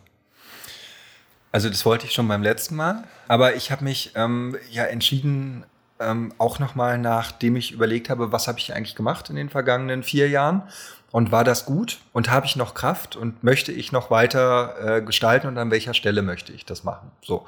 [1.52, 5.64] Also das wollte ich schon beim letzten Mal, aber ich habe mich ähm, ja entschieden,
[6.00, 10.02] ähm, auch nochmal, nachdem ich überlegt habe, was habe ich eigentlich gemacht in den vergangenen
[10.02, 10.62] vier Jahren
[11.10, 15.02] und war das gut und habe ich noch Kraft und möchte ich noch weiter äh,
[15.02, 17.12] gestalten und an welcher Stelle möchte ich das machen?
[17.22, 17.46] So.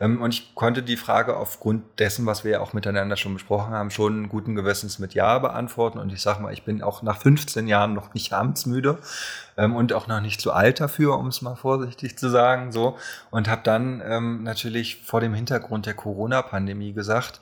[0.00, 3.72] Ähm, und ich konnte die Frage aufgrund dessen, was wir ja auch miteinander schon besprochen
[3.72, 5.98] haben, schon guten Gewissens mit Ja beantworten.
[5.98, 8.98] Und ich sage mal, ich bin auch nach 15 Jahren noch nicht amtsmüde
[9.56, 12.72] ähm, und auch noch nicht zu alt dafür, um es mal vorsichtig zu sagen.
[12.72, 12.96] So.
[13.30, 17.40] Und habe dann ähm, natürlich vor dem Hintergrund der Corona-Pandemie gesagt,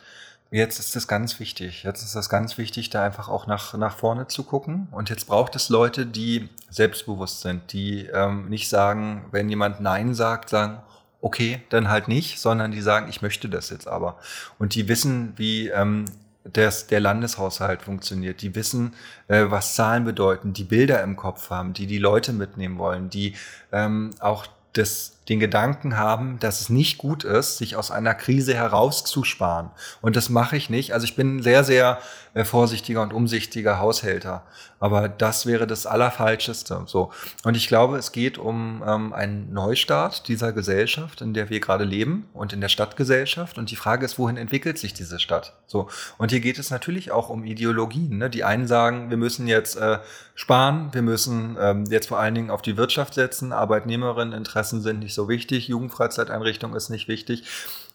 [0.50, 1.82] Jetzt ist es ganz wichtig.
[1.82, 4.88] Jetzt ist es ganz wichtig, da einfach auch nach, nach vorne zu gucken.
[4.92, 10.14] Und jetzt braucht es Leute, die selbstbewusst sind, die ähm, nicht sagen, wenn jemand Nein
[10.14, 10.78] sagt, sagen,
[11.20, 14.18] okay, dann halt nicht, sondern die sagen, ich möchte das jetzt aber.
[14.58, 16.06] Und die wissen, wie ähm,
[16.44, 18.40] des, der Landeshaushalt funktioniert.
[18.42, 18.94] Die wissen,
[19.28, 23.34] äh, was Zahlen bedeuten, die Bilder im Kopf haben, die die Leute mitnehmen wollen, die
[23.70, 28.55] ähm, auch das den Gedanken haben, dass es nicht gut ist, sich aus einer Krise
[28.55, 29.71] herauszusparen.
[30.01, 30.95] Und das mache ich nicht.
[30.95, 31.99] Also ich bin sehr, sehr
[32.35, 34.45] äh, vorsichtiger und umsichtiger Haushälter.
[34.81, 36.85] Aber das wäre das Allerfalscheste.
[36.87, 37.11] So.
[37.43, 41.85] Und ich glaube, es geht um ähm, einen Neustart dieser Gesellschaft, in der wir gerade
[41.85, 43.59] leben und in der Stadtgesellschaft.
[43.59, 45.55] Und die Frage ist, wohin entwickelt sich diese Stadt?
[45.67, 45.88] So.
[46.17, 48.19] Und hier geht es natürlich auch um Ideologien.
[48.19, 48.31] Ne?
[48.31, 49.99] Die einen sagen, wir müssen jetzt äh,
[50.37, 55.14] sparen, wir müssen ähm, jetzt vor allen Dingen auf die Wirtschaft setzen, Arbeitnehmerinneninteressen sind nicht
[55.18, 57.42] so wichtig, Jugendfreizeiteinrichtung ist nicht wichtig.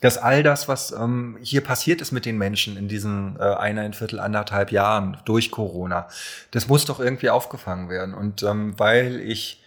[0.02, 4.20] Dass all das, was ähm, hier passiert ist mit den Menschen in diesen äh, eineinviertel,
[4.20, 6.10] anderthalb Jahren durch Corona,
[6.52, 8.14] das muss doch irgendwie aufgefangen werden.
[8.14, 9.63] Und ähm, weil ich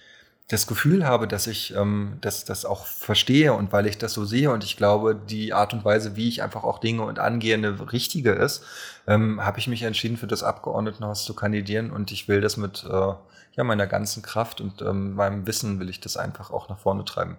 [0.49, 4.25] das Gefühl habe, dass ich ähm, das, das auch verstehe und weil ich das so
[4.25, 7.55] sehe und ich glaube, die Art und Weise, wie ich einfach auch Dinge und angehe,
[7.55, 8.63] eine richtige ist,
[9.09, 12.85] ähm, habe ich mich entschieden, für das Abgeordnetenhaus zu kandidieren und ich will das mit
[12.85, 13.15] äh,
[13.57, 17.05] ja, meiner ganzen Kraft und ähm, meinem Wissen will ich das einfach auch nach vorne
[17.05, 17.39] treiben.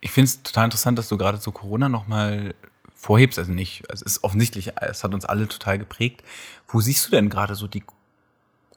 [0.00, 2.54] Ich finde es total interessant, dass du gerade zu Corona nochmal
[2.94, 6.22] vorhebst, also nicht, es ist offensichtlich, es hat uns alle total geprägt.
[6.68, 7.82] Wo siehst du denn gerade so die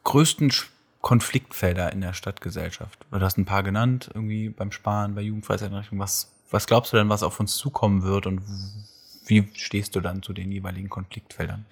[0.03, 0.51] größten
[1.03, 2.97] Konfliktfelder in der Stadtgesellschaft?
[3.11, 6.01] Du hast ein paar genannt, irgendwie beim Sparen, bei Jugendfreizeiteinrichtungen.
[6.01, 8.41] Was, was glaubst du denn, was auf uns zukommen wird und
[9.25, 11.65] wie stehst du dann zu den jeweiligen Konfliktfeldern?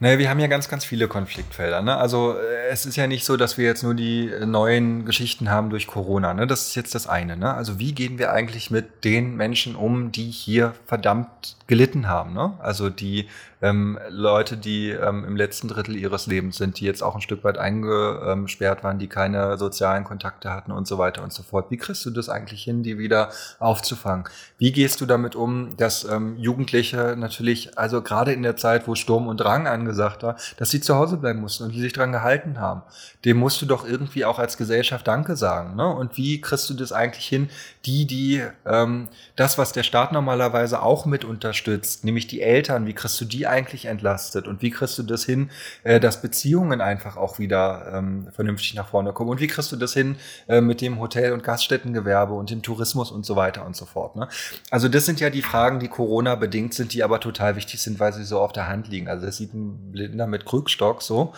[0.00, 1.82] Naja, wir haben ja ganz, ganz viele Konfliktfelder.
[1.82, 1.96] Ne?
[1.96, 5.50] Also äh, es ist ja nicht so, dass wir jetzt nur die äh, neuen Geschichten
[5.50, 6.34] haben durch Corona.
[6.34, 6.46] Ne?
[6.46, 7.36] Das ist jetzt das eine.
[7.36, 7.52] Ne?
[7.52, 12.32] Also wie gehen wir eigentlich mit den Menschen um, die hier verdammt gelitten haben?
[12.32, 12.54] Ne?
[12.58, 13.28] Also die
[13.60, 17.42] ähm, Leute, die ähm, im letzten Drittel ihres Lebens sind, die jetzt auch ein Stück
[17.42, 21.70] weit eingesperrt waren, die keine sozialen Kontakte hatten und so weiter und so fort.
[21.70, 24.24] Wie kriegst du das eigentlich hin, die wieder aufzufangen?
[24.58, 28.94] Wie gehst du damit um, dass ähm, Jugendliche natürlich, also gerade in der Zeit, wo
[28.94, 31.92] Sturm und Drang angeht, gesagt war, dass sie zu Hause bleiben mussten und die sich
[31.92, 32.82] dran gehalten haben.
[33.24, 35.74] Dem musst du doch irgendwie auch als Gesellschaft Danke sagen.
[35.74, 35.88] Ne?
[35.88, 37.48] Und wie kriegst du das eigentlich hin,
[37.86, 42.92] die, die ähm, das, was der Staat normalerweise auch mit unterstützt, nämlich die Eltern, wie
[42.92, 44.46] kriegst du die eigentlich entlastet?
[44.46, 45.50] Und wie kriegst du das hin,
[45.82, 49.30] äh, dass Beziehungen einfach auch wieder ähm, vernünftig nach vorne kommen?
[49.30, 50.16] Und wie kriegst du das hin
[50.48, 54.16] äh, mit dem Hotel- und Gaststättengewerbe und dem Tourismus und so weiter und so fort?
[54.16, 54.28] Ne?
[54.70, 58.00] Also das sind ja die Fragen, die Corona bedingt sind, die aber total wichtig sind,
[58.00, 59.08] weil sie so auf der Hand liegen.
[59.08, 61.32] Also das sieht ein Blinder mit Krückstock so.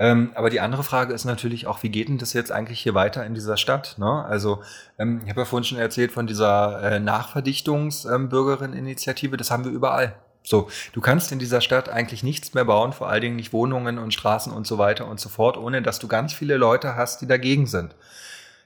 [0.00, 2.94] Ähm, aber die andere Frage ist natürlich auch, wie geht denn das jetzt eigentlich hier
[2.94, 3.96] weiter in dieser Stadt?
[3.98, 4.24] Ne?
[4.24, 4.62] Also
[4.98, 9.72] ähm, ich habe ja vorhin schon erzählt von dieser äh, Nachverdichtungs-Bürgerin-Initiative, ähm, das haben wir
[9.72, 10.14] überall.
[10.42, 13.98] So, du kannst in dieser Stadt eigentlich nichts mehr bauen, vor allen Dingen nicht Wohnungen
[13.98, 17.20] und Straßen und so weiter und so fort, ohne dass du ganz viele Leute hast,
[17.20, 17.94] die dagegen sind.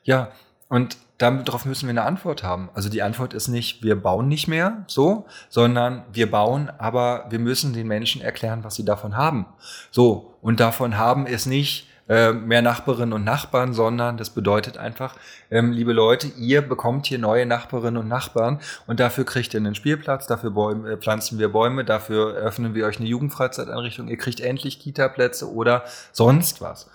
[0.04, 0.30] Ja,
[0.68, 2.70] und darauf müssen wir eine Antwort haben.
[2.74, 7.38] Also die Antwort ist nicht, wir bauen nicht mehr so, sondern wir bauen, aber wir
[7.38, 9.46] müssen den Menschen erklären, was sie davon haben.
[9.90, 15.16] So, und davon haben ist nicht äh, mehr Nachbarinnen und Nachbarn, sondern das bedeutet einfach,
[15.50, 19.74] ähm, liebe Leute, ihr bekommt hier neue Nachbarinnen und Nachbarn und dafür kriegt ihr einen
[19.74, 24.40] Spielplatz, dafür Bäume, äh, pflanzen wir Bäume, dafür öffnen wir euch eine Jugendfreizeiteinrichtung, ihr kriegt
[24.40, 26.90] endlich Kita-Plätze oder sonst was.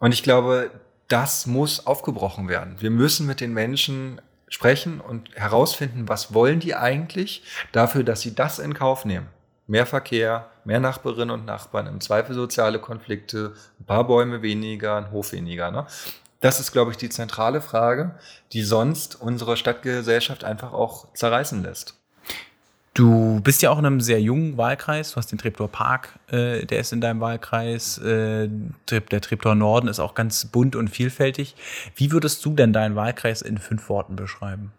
[0.00, 0.70] Und ich glaube,
[1.08, 2.76] das muss aufgebrochen werden.
[2.78, 8.34] Wir müssen mit den Menschen sprechen und herausfinden, was wollen die eigentlich dafür, dass sie
[8.34, 9.28] das in Kauf nehmen.
[9.68, 15.12] Mehr Verkehr, mehr Nachbarinnen und Nachbarn, im Zweifel soziale Konflikte, ein paar Bäume weniger, ein
[15.12, 15.70] Hof weniger.
[15.70, 15.86] Ne?
[16.40, 18.14] Das ist, glaube ich, die zentrale Frage,
[18.52, 21.94] die sonst unsere Stadtgesellschaft einfach auch zerreißen lässt.
[22.94, 25.12] Du bist ja auch in einem sehr jungen Wahlkreis.
[25.12, 27.98] Du hast den Treptower Park, äh, der ist in deinem Wahlkreis.
[27.98, 28.48] Äh,
[28.90, 31.54] der Treptower Norden ist auch ganz bunt und vielfältig.
[31.94, 34.72] Wie würdest du denn deinen Wahlkreis in fünf Worten beschreiben?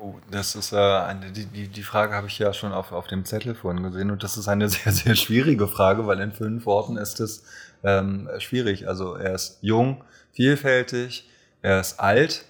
[0.00, 3.24] Oh, das ist äh, eine, die, die, Frage habe ich ja schon auf, auf dem
[3.24, 6.96] Zettel vorhin gesehen und das ist eine sehr, sehr schwierige Frage, weil in fünf Worten
[6.96, 7.44] ist es
[7.84, 8.88] ähm, schwierig.
[8.88, 11.28] Also er ist jung, vielfältig,
[11.62, 12.44] er ist alt,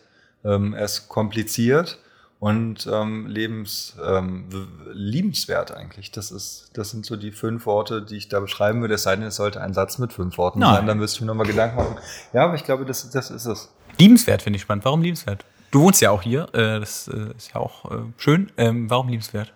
[0.44, 1.98] ähm, er ist kompliziert
[2.38, 4.48] und ähm, lebens, ähm,
[4.92, 6.11] liebenswert eigentlich.
[6.12, 8.94] Das ist, das sind so die fünf Worte, die ich da beschreiben würde.
[8.94, 10.76] Es sei denn, es sollte ein Satz mit fünf Worten Nein.
[10.76, 11.96] sein, dann müsste ich mir nochmal Gedanken machen.
[12.32, 13.70] Ja, aber ich glaube, das, das ist es.
[13.98, 14.85] Liebenswert finde ich spannend.
[14.85, 15.44] Warum liebenswert?
[15.70, 18.52] Du wohnst ja auch hier, äh, das äh, ist ja auch äh, schön.
[18.57, 19.52] Ähm, warum liebenswert?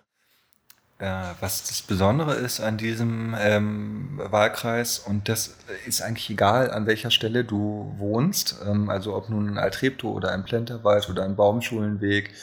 [1.03, 7.11] Was das Besondere ist an diesem ähm, Wahlkreis, und das ist eigentlich egal, an welcher
[7.11, 12.35] Stelle du wohnst, ähm, also ob nun in Altreptow oder im Plenterwald oder im Baumschulenweg,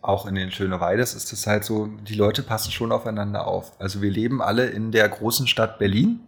[0.00, 3.72] auch in den Schöneweides ist es halt so, die Leute passen schon aufeinander auf.
[3.80, 6.20] Also wir leben alle in der großen Stadt Berlin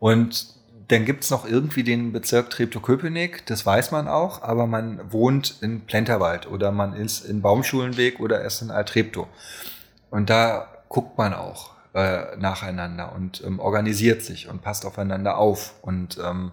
[0.00, 0.57] und
[0.88, 5.82] dann gibt's noch irgendwie den Bezirk Treptow-Köpenick, das weiß man auch, aber man wohnt in
[5.82, 9.26] Plenterwald oder man ist in Baumschulenweg oder ist in Altreptow.
[10.10, 15.74] Und da guckt man auch äh, nacheinander und ähm, organisiert sich und passt aufeinander auf
[15.82, 16.52] und ähm,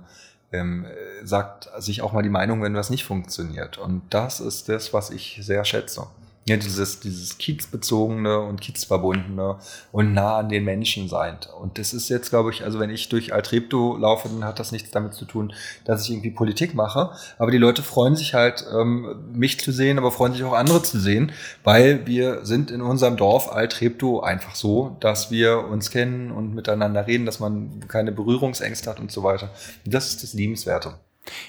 [0.52, 0.86] ähm,
[1.24, 3.78] sagt sich auch mal die Meinung, wenn was nicht funktioniert.
[3.78, 6.08] Und das ist das, was ich sehr schätze.
[6.48, 9.58] Ja, dieses, dieses Kiezbezogene und Kiezverbundene
[9.92, 11.40] und nah an den Menschen sein.
[11.60, 14.72] Und das ist jetzt, glaube ich, also wenn ich durch Altrepto laufe, dann hat das
[14.72, 15.54] nichts damit zu tun,
[15.86, 17.10] dass ich irgendwie Politik mache.
[17.40, 20.84] Aber die Leute freuen sich halt, ähm, mich zu sehen, aber freuen sich auch andere
[20.84, 21.32] zu sehen,
[21.64, 27.08] weil wir sind in unserem Dorf Altrepto einfach so, dass wir uns kennen und miteinander
[27.08, 29.50] reden, dass man keine Berührungsängste hat und so weiter.
[29.84, 30.94] Und das ist das Liebenswerte.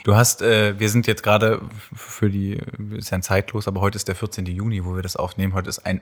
[0.05, 1.61] Du hast, äh, wir sind jetzt gerade
[1.95, 2.61] für die,
[2.97, 4.47] ist ja zeitlos, aber heute ist der 14.
[4.47, 5.53] Juni, wo wir das aufnehmen.
[5.53, 6.01] Heute ist ein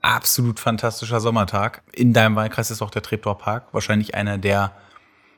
[0.00, 1.82] absolut fantastischer Sommertag.
[1.92, 4.72] In deinem Wahlkreis ist auch der Treptower Park wahrscheinlich einer der,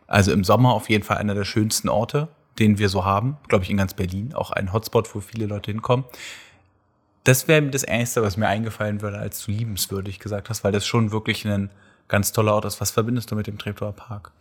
[0.06, 3.36] also im Sommer auf jeden Fall einer der schönsten Orte, den wir so haben.
[3.48, 4.34] Glaube ich in ganz Berlin.
[4.34, 6.06] Auch ein Hotspot, wo viele Leute hinkommen.
[7.24, 10.86] Das wäre das Erste, was mir eingefallen würde, als du liebenswürdig gesagt hast, weil das
[10.86, 11.70] schon wirklich ein
[12.08, 12.80] ganz toller Ort ist.
[12.80, 14.32] Was verbindest du mit dem Treptower Park?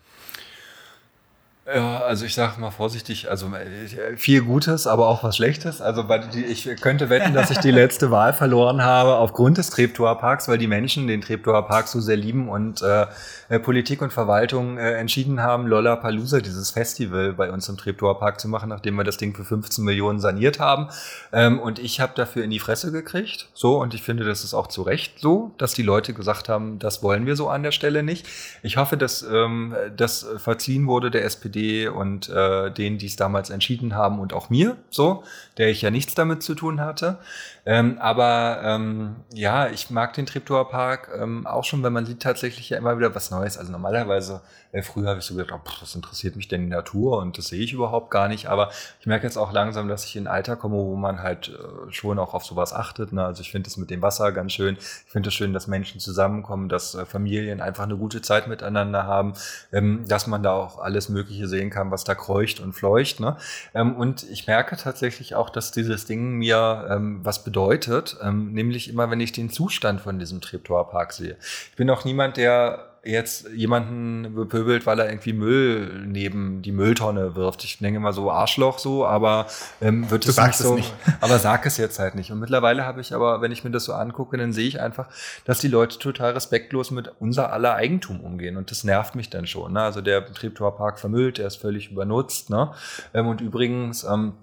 [1.65, 5.79] Ja, also ich sage mal vorsichtig, also äh, viel Gutes, aber auch was Schlechtes.
[5.79, 10.49] Also ich könnte wetten, dass ich die letzte Wahl verloren habe aufgrund des Treptower Parks,
[10.49, 13.05] weil die Menschen den Treptower Park so sehr lieben und äh,
[13.47, 18.41] äh, Politik und Verwaltung äh, entschieden haben, Lollapalooza, dieses Festival bei uns im Treptower Park
[18.41, 20.89] zu machen, nachdem wir das Ding für 15 Millionen saniert haben.
[21.31, 23.47] Ähm, und ich habe dafür in die Fresse gekriegt.
[23.53, 26.77] So, und ich finde, das ist auch zu Recht so, dass die Leute gesagt haben,
[26.79, 28.27] das wollen wir so an der Stelle nicht.
[28.63, 33.15] Ich hoffe, dass ähm, das verziehen wurde der SPD SPD und äh, denen, die es
[33.15, 35.23] damals entschieden haben und auch mir, so,
[35.57, 37.19] der ich ja nichts damit zu tun hatte.
[37.65, 42.21] Ähm, aber ähm, ja, ich mag den Treptower Park ähm, auch schon, wenn man sieht
[42.21, 43.57] tatsächlich ja immer wieder was Neues.
[43.57, 44.41] Also normalerweise,
[44.73, 47.37] äh, früher habe ich so gedacht, oh, pff, was interessiert mich denn die Natur und
[47.37, 48.47] das sehe ich überhaupt gar nicht.
[48.47, 51.49] Aber ich merke jetzt auch langsam, dass ich in ein Alter komme, wo man halt
[51.49, 53.13] äh, schon auch auf sowas achtet.
[53.13, 53.23] Ne?
[53.23, 54.75] Also ich finde es mit dem Wasser ganz schön.
[54.77, 59.05] Ich finde es schön, dass Menschen zusammenkommen, dass äh, Familien einfach eine gute Zeit miteinander
[59.05, 59.35] haben,
[59.71, 63.19] ähm, dass man da auch alles Mögliche sehen kann, was da kreucht und fleucht.
[63.19, 63.37] Ne?
[63.73, 68.51] Ähm, und ich merke tatsächlich auch, dass dieses Ding mir ähm, was bedeutet bedeutet, ähm,
[68.53, 71.37] nämlich immer, wenn ich den Zustand von diesem Treptower Park sehe.
[71.69, 77.35] Ich bin auch niemand, der jetzt jemanden bepöbelt, weil er irgendwie Müll neben die Mülltonne
[77.35, 77.63] wirft.
[77.65, 79.47] Ich denke immer so Arschloch so, aber
[79.81, 80.75] ähm, wird es nicht so.
[80.75, 80.93] Nicht.
[81.21, 82.31] Aber sag es jetzt halt nicht.
[82.31, 85.07] Und mittlerweile habe ich aber, wenn ich mir das so angucke, dann sehe ich einfach,
[85.45, 88.57] dass die Leute total respektlos mit unser aller Eigentum umgehen.
[88.57, 89.73] Und das nervt mich dann schon.
[89.73, 89.81] Ne?
[89.81, 92.49] Also der Treptower Park vermüllt, der ist völlig übernutzt.
[92.49, 92.71] Ne?
[93.13, 94.33] Ähm, und übrigens, ähm,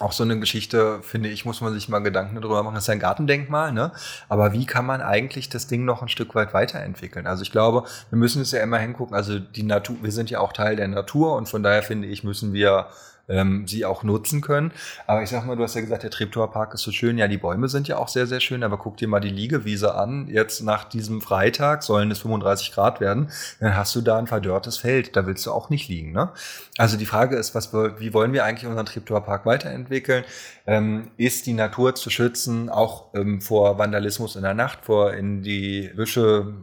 [0.00, 2.74] auch so eine Geschichte, finde ich, muss man sich mal Gedanken darüber machen.
[2.74, 3.92] Das ist ein Gartendenkmal, ne?
[4.28, 7.26] Aber wie kann man eigentlich das Ding noch ein Stück weit weiterentwickeln?
[7.26, 9.14] Also ich glaube, wir müssen es ja immer hingucken.
[9.14, 12.24] Also die Natur, wir sind ja auch Teil der Natur und von daher finde ich,
[12.24, 12.88] müssen wir
[13.28, 14.72] ähm, sie auch nutzen können.
[15.06, 17.18] Aber ich sag mal, du hast ja gesagt, der Treptower Park ist so schön.
[17.18, 18.62] Ja, die Bäume sind ja auch sehr, sehr schön.
[18.62, 20.28] Aber guck dir mal die Liegewiese an.
[20.28, 23.30] Jetzt nach diesem Freitag sollen es 35 Grad werden.
[23.60, 25.16] Dann hast du da ein verdörrtes Feld.
[25.16, 26.12] Da willst du auch nicht liegen.
[26.12, 26.30] Ne?
[26.78, 30.24] Also die Frage ist, was, wie wollen wir eigentlich unseren Treptower Park weiterentwickeln?
[30.66, 35.42] Ähm, ist die Natur zu schützen, auch ähm, vor Vandalismus in der Nacht, vor in
[35.42, 36.54] die Büsche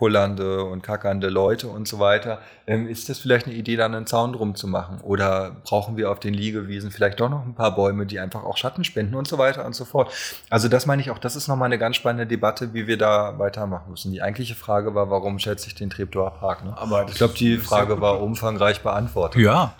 [0.00, 2.40] pullernde und kackernde Leute und so weiter.
[2.66, 4.98] Ähm, ist das vielleicht eine Idee, da einen Zaun drum zu machen?
[5.02, 8.56] Oder brauchen wir auf den Liegewiesen vielleicht doch noch ein paar Bäume, die einfach auch
[8.56, 10.10] Schatten spenden und so weiter und so fort?
[10.48, 13.38] Also das meine ich auch, das ist nochmal eine ganz spannende Debatte, wie wir da
[13.38, 14.10] weitermachen müssen.
[14.10, 16.64] Die eigentliche Frage war, warum schätze ich den Treptower Park?
[16.64, 16.74] Ne?
[16.78, 19.38] Aber ich glaube, die Frage war umfangreich beantwortet.
[19.42, 19.74] Ja,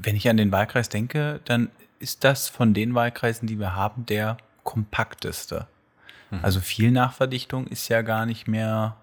[0.00, 4.06] wenn ich an den Wahlkreis denke, dann ist das von den Wahlkreisen, die wir haben,
[4.06, 5.66] der kompakteste.
[6.30, 6.38] Mhm.
[6.40, 8.96] Also viel Nachverdichtung ist ja gar nicht mehr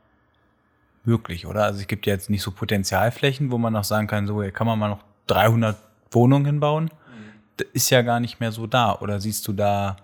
[1.09, 1.63] möglich, oder?
[1.63, 4.51] Also es gibt ja jetzt nicht so Potenzialflächen, wo man noch sagen kann, so, hier
[4.51, 5.75] kann man mal noch 300
[6.11, 6.89] Wohnungen hinbauen.
[7.57, 8.95] Das ist ja gar nicht mehr so da.
[8.99, 9.97] Oder siehst du da,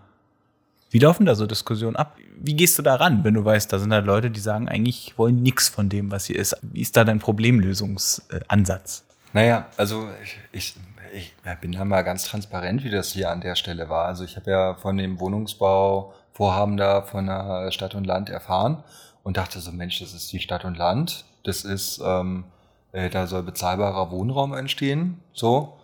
[0.90, 2.18] wie laufen da so Diskussionen ab?
[2.38, 5.18] Wie gehst du da ran, wenn du weißt, da sind halt Leute, die sagen, eigentlich
[5.18, 6.58] wollen nichts von dem, was hier ist.
[6.62, 9.06] Wie ist da dein Problemlösungsansatz?
[9.32, 10.76] Naja, also ich, ich,
[11.14, 14.06] ich bin da mal ganz transparent, wie das hier an der Stelle war.
[14.06, 18.84] Also ich habe ja von dem Wohnungsbauvorhaben da von der Stadt und Land erfahren
[19.26, 22.46] und dachte so, Mensch, das ist die Stadt und Land, das ist, ähm,
[22.92, 25.80] äh, da soll bezahlbarer Wohnraum entstehen, so.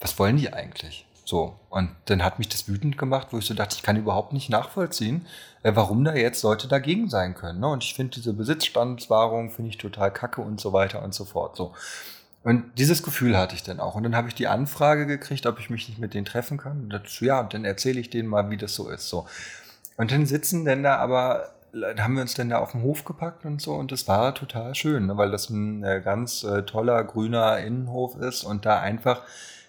[0.00, 1.06] Was wollen die eigentlich?
[1.24, 1.56] So.
[1.70, 4.48] Und dann hat mich das wütend gemacht, wo ich so dachte, ich kann überhaupt nicht
[4.48, 5.26] nachvollziehen,
[5.64, 7.58] äh, warum da jetzt Leute dagegen sein können.
[7.58, 7.66] Ne?
[7.66, 11.56] Und ich finde diese Besitzstandswahrung finde ich total kacke und so weiter und so fort.
[11.56, 11.74] So.
[12.44, 13.96] Und dieses Gefühl hatte ich dann auch.
[13.96, 16.82] Und dann habe ich die Anfrage gekriegt, ob ich mich nicht mit denen treffen kann.
[16.82, 19.08] Und dachte, ja, dann erzähle ich denen mal, wie das so ist.
[19.08, 19.26] So.
[19.96, 21.57] Und dann sitzen denn da aber
[21.98, 24.74] haben wir uns dann da auf den Hof gepackt und so und das war total
[24.74, 29.22] schön, ne, weil das ein äh, ganz äh, toller grüner Innenhof ist und da einfach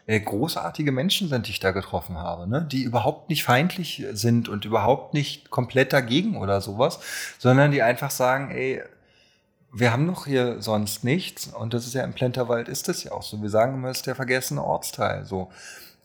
[0.06, 4.50] äh, großartige Menschen sind, die ich da getroffen habe, ne, die überhaupt nicht feindlich sind
[4.50, 7.00] und überhaupt nicht komplett dagegen oder sowas,
[7.38, 8.82] sondern die einfach sagen, ey,
[9.72, 13.12] wir haben doch hier sonst nichts und das ist ja im Plenterwald ist das ja
[13.12, 13.42] auch so.
[13.42, 15.52] Wir sagen immer, es ist der vergessene Ortsteil, so.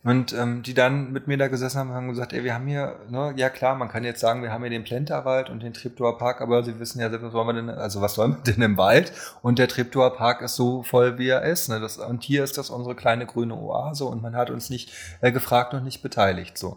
[0.05, 2.97] Und ähm, die dann mit mir da gesessen haben, haben gesagt, ey, wir haben hier,
[3.09, 6.19] ne, ja klar, man kann jetzt sagen, wir haben hier den Plenterwald und den Treptower
[6.19, 8.63] Park, aber sie wissen ja selbst, was wollen wir denn, also was sollen wir denn
[8.63, 9.13] im Wald?
[9.41, 11.71] Und der Treptower Park ist so voll, wie er ist.
[11.71, 11.81] Ne?
[11.81, 15.33] Das, und hier ist das unsere kleine grüne Oase und man hat uns nicht äh,
[15.33, 16.59] gefragt und nicht beteiligt.
[16.59, 16.77] so.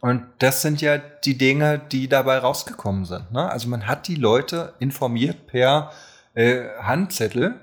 [0.00, 3.32] Und das sind ja die Dinge, die dabei rausgekommen sind.
[3.32, 3.50] Ne?
[3.50, 5.90] Also man hat die Leute informiert per
[6.34, 7.54] äh, Handzettel,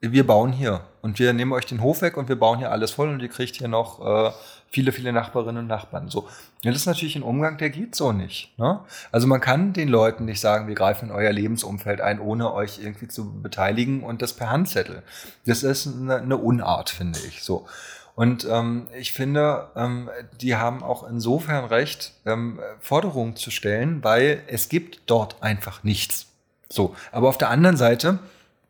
[0.00, 2.92] wir bauen hier und wir nehmen euch den Hof weg und wir bauen hier alles
[2.92, 4.32] voll und ihr kriegt hier noch äh,
[4.70, 6.08] viele, viele Nachbarinnen und Nachbarn.
[6.08, 6.28] So,
[6.62, 8.58] das ist natürlich ein Umgang, der geht so nicht.
[8.58, 8.80] Ne?
[9.10, 12.78] Also man kann den Leuten nicht sagen, wir greifen in euer Lebensumfeld ein, ohne euch
[12.80, 15.02] irgendwie zu beteiligen und das per Handzettel.
[15.44, 17.42] Das ist eine, eine Unart, finde ich.
[17.42, 17.66] So.
[18.14, 20.08] Und ähm, ich finde, ähm,
[20.40, 26.26] die haben auch insofern recht, ähm, Forderungen zu stellen, weil es gibt dort einfach nichts.
[26.68, 28.18] So, aber auf der anderen Seite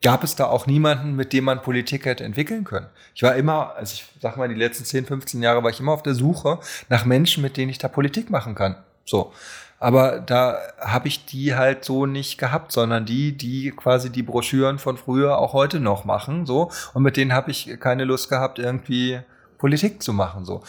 [0.03, 2.87] gab es da auch niemanden, mit dem man Politik hätte entwickeln können.
[3.15, 5.93] Ich war immer, also ich sag mal, die letzten 10, 15 Jahre war ich immer
[5.93, 8.77] auf der Suche nach Menschen, mit denen ich da Politik machen kann.
[9.05, 9.33] So.
[9.79, 14.79] Aber da habe ich die halt so nicht gehabt, sondern die, die quasi die Broschüren
[14.79, 16.71] von früher auch heute noch machen, so.
[16.95, 19.21] Und mit denen habe ich keine Lust gehabt, irgendwie
[19.59, 20.63] Politik zu machen, so.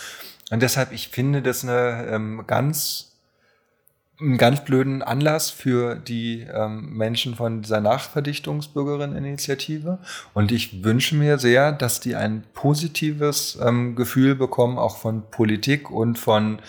[0.49, 3.12] Und deshalb, ich finde das eine ähm, ganz
[4.19, 9.97] einen ganz blöden Anlass für die ähm, Menschen von dieser Nachverdichtungsbürgerinneninitiative.
[10.33, 15.89] Und ich wünsche mir sehr, dass die ein positives ähm, Gefühl bekommen, auch von Politik
[15.89, 16.59] und von,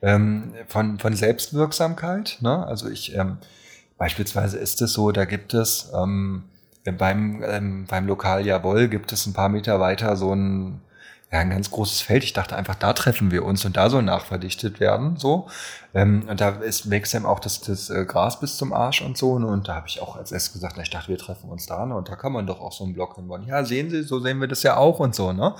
[0.00, 2.38] ähm, von, von Selbstwirksamkeit.
[2.40, 2.66] Ne?
[2.66, 3.36] Also ich, ähm,
[3.98, 6.44] beispielsweise ist es so, da gibt es ähm,
[6.84, 10.80] beim, ähm, beim Lokal Jawohl gibt es ein paar Meter weiter so ein
[11.34, 12.22] ja, ein ganz großes Feld.
[12.22, 15.16] Ich dachte einfach, da treffen wir uns und da soll nachverdichtet werden.
[15.16, 15.48] So.
[15.92, 19.18] Ähm, und da ist wächst eben auch das, das äh, Gras bis zum Arsch und
[19.18, 19.36] so.
[19.40, 19.48] Ne?
[19.48, 21.86] Und da habe ich auch als erstes gesagt, na, ich dachte, wir treffen uns da.
[21.86, 21.96] Ne?
[21.96, 23.42] Und da kann man doch auch so einen Block hinbauen.
[23.48, 25.32] Ja, sehen Sie, so sehen wir das ja auch und so.
[25.32, 25.56] Ne?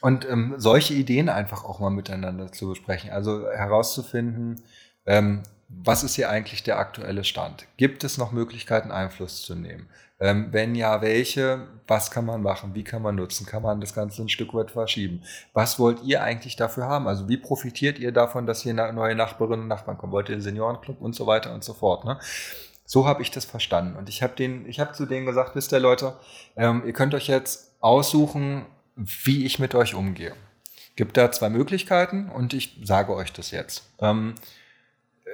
[0.00, 3.10] Und ähm, solche Ideen einfach auch mal miteinander zu besprechen.
[3.10, 4.64] Also herauszufinden,
[5.06, 7.68] ähm, was ist hier eigentlich der aktuelle Stand?
[7.76, 9.88] Gibt es noch Möglichkeiten, Einfluss zu nehmen?
[10.24, 11.68] Ähm, wenn ja, welche?
[11.86, 12.74] Was kann man machen?
[12.74, 13.44] Wie kann man nutzen?
[13.44, 15.22] Kann man das Ganze ein Stück weit verschieben?
[15.52, 17.06] Was wollt ihr eigentlich dafür haben?
[17.06, 20.14] Also wie profitiert ihr davon, dass hier neue Nachbarinnen und Nachbarn kommen?
[20.14, 22.06] Wollt ihr den Seniorenclub und so weiter und so fort?
[22.06, 22.18] Ne?
[22.86, 23.96] So habe ich das verstanden.
[23.98, 26.16] Und ich habe den, zu denen gesagt, wisst ihr Leute,
[26.56, 28.64] ähm, ihr könnt euch jetzt aussuchen,
[28.96, 30.32] wie ich mit euch umgehe.
[30.96, 33.90] Gibt da zwei Möglichkeiten und ich sage euch das jetzt.
[34.00, 34.36] Ähm,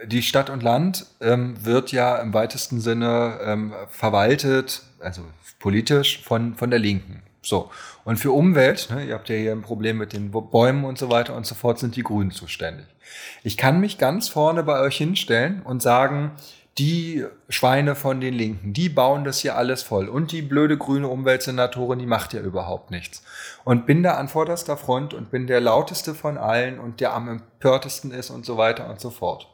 [0.06, 5.22] die Stadt und Land ähm, wird ja im weitesten Sinne ähm, verwaltet, also
[5.58, 7.22] politisch von, von der Linken.
[7.42, 7.70] So.
[8.04, 11.10] Und für Umwelt, ne, ihr habt ja hier ein Problem mit den Bäumen und so
[11.10, 12.86] weiter und so fort, sind die Grünen zuständig.
[13.42, 16.32] Ich kann mich ganz vorne bei euch hinstellen und sagen,
[16.78, 20.08] die Schweine von den Linken, die bauen das hier alles voll.
[20.08, 23.22] Und die blöde grüne Umweltsenatorin, die macht ja überhaupt nichts.
[23.64, 27.28] Und bin da an vorderster Front und bin der lauteste von allen und der am
[27.28, 29.48] empörtesten ist und so weiter und so fort.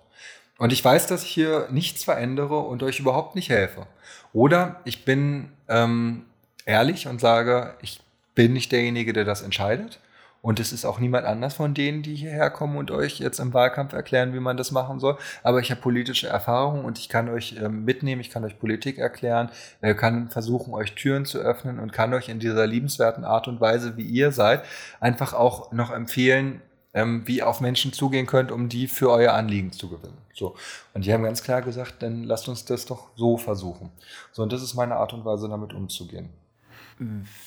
[0.59, 3.86] Und ich weiß, dass ich hier nichts verändere und euch überhaupt nicht helfe.
[4.32, 6.24] Oder ich bin ähm,
[6.64, 8.00] ehrlich und sage, ich
[8.34, 10.00] bin nicht derjenige, der das entscheidet.
[10.42, 13.52] Und es ist auch niemand anders von denen, die hierher kommen und euch jetzt im
[13.52, 15.18] Wahlkampf erklären, wie man das machen soll.
[15.42, 18.98] Aber ich habe politische Erfahrung und ich kann euch ähm, mitnehmen, ich kann euch Politik
[18.98, 19.50] erklären,
[19.80, 23.61] äh, kann versuchen, euch Türen zu öffnen und kann euch in dieser liebenswerten Art und
[23.61, 24.62] Weise, wie ihr seid,
[25.00, 26.62] einfach auch noch empfehlen,
[26.97, 30.16] ähm, wie auf Menschen zugehen könnt, um die für euer Anliegen zu gewinnen.
[30.32, 30.57] So.
[30.94, 33.90] Und die haben ganz klar gesagt, dann lasst uns das doch so versuchen.
[34.32, 36.30] So, und das ist meine Art und Weise, damit umzugehen.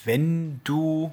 [0.04, 1.10] Wenn du,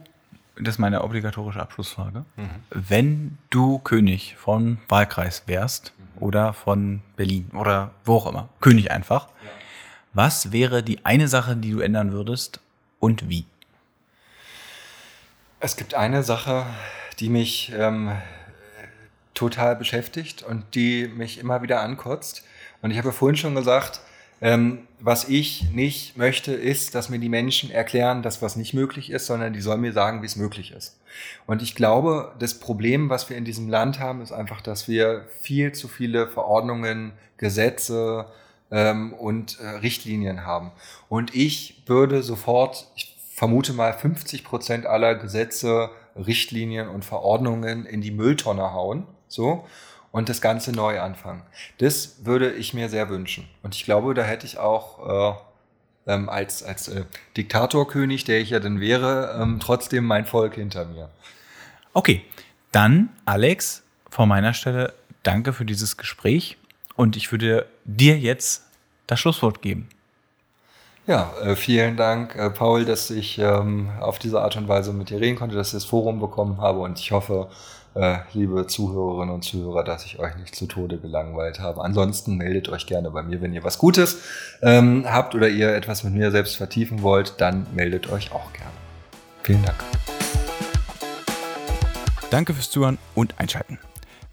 [0.56, 2.50] das ist meine obligatorische Abschlussfrage, mhm.
[2.70, 6.22] wenn du König von Wahlkreis wärst mhm.
[6.22, 9.50] oder von Berlin oder wo auch immer, König einfach, ja.
[10.14, 12.60] was wäre die eine Sache, die du ändern würdest
[13.00, 13.46] und wie?
[15.60, 16.68] Es gibt eine Sache,
[17.20, 18.12] die mich ähm,
[19.34, 22.44] total beschäftigt und die mich immer wieder ankotzt.
[22.82, 24.02] Und ich habe vorhin schon gesagt,
[24.40, 29.10] ähm, was ich nicht möchte, ist, dass mir die Menschen erklären, dass was nicht möglich
[29.10, 31.00] ist, sondern die sollen mir sagen, wie es möglich ist.
[31.48, 35.26] Und ich glaube, das Problem, was wir in diesem Land haben, ist einfach, dass wir
[35.42, 38.28] viel zu viele Verordnungen, Gesetze
[38.72, 40.72] ähm, und äh, Richtlinien haben.
[41.10, 45.90] Und ich würde sofort, ich vermute mal, 50 Prozent aller Gesetze
[46.26, 49.66] Richtlinien und Verordnungen in die Mülltonne hauen, so,
[50.12, 51.44] und das Ganze neu anfangen.
[51.78, 53.48] Das würde ich mir sehr wünschen.
[53.62, 55.36] Und ich glaube, da hätte ich auch
[56.08, 57.06] äh, ähm, als, als äh,
[57.36, 61.10] Diktatorkönig, der ich ja dann wäre, ähm, trotzdem mein Volk hinter mir.
[61.94, 62.24] Okay,
[62.72, 64.94] dann Alex, von meiner Stelle
[65.24, 66.58] danke für dieses Gespräch
[66.96, 68.64] und ich würde dir jetzt
[69.06, 69.90] das Schlusswort geben.
[71.08, 75.10] Ja, äh, vielen Dank, äh, Paul, dass ich ähm, auf diese Art und Weise mit
[75.10, 77.48] dir reden konnte, dass ich das Forum bekommen habe und ich hoffe,
[77.94, 81.82] äh, liebe Zuhörerinnen und Zuhörer, dass ich euch nicht zu Tode gelangweilt habe.
[81.82, 84.18] Ansonsten meldet euch gerne bei mir, wenn ihr was Gutes
[84.62, 88.72] ähm, habt oder ihr etwas mit mir selbst vertiefen wollt, dann meldet euch auch gerne.
[89.44, 89.78] Vielen Dank.
[92.32, 93.80] Danke fürs Zuhören und Einschalten.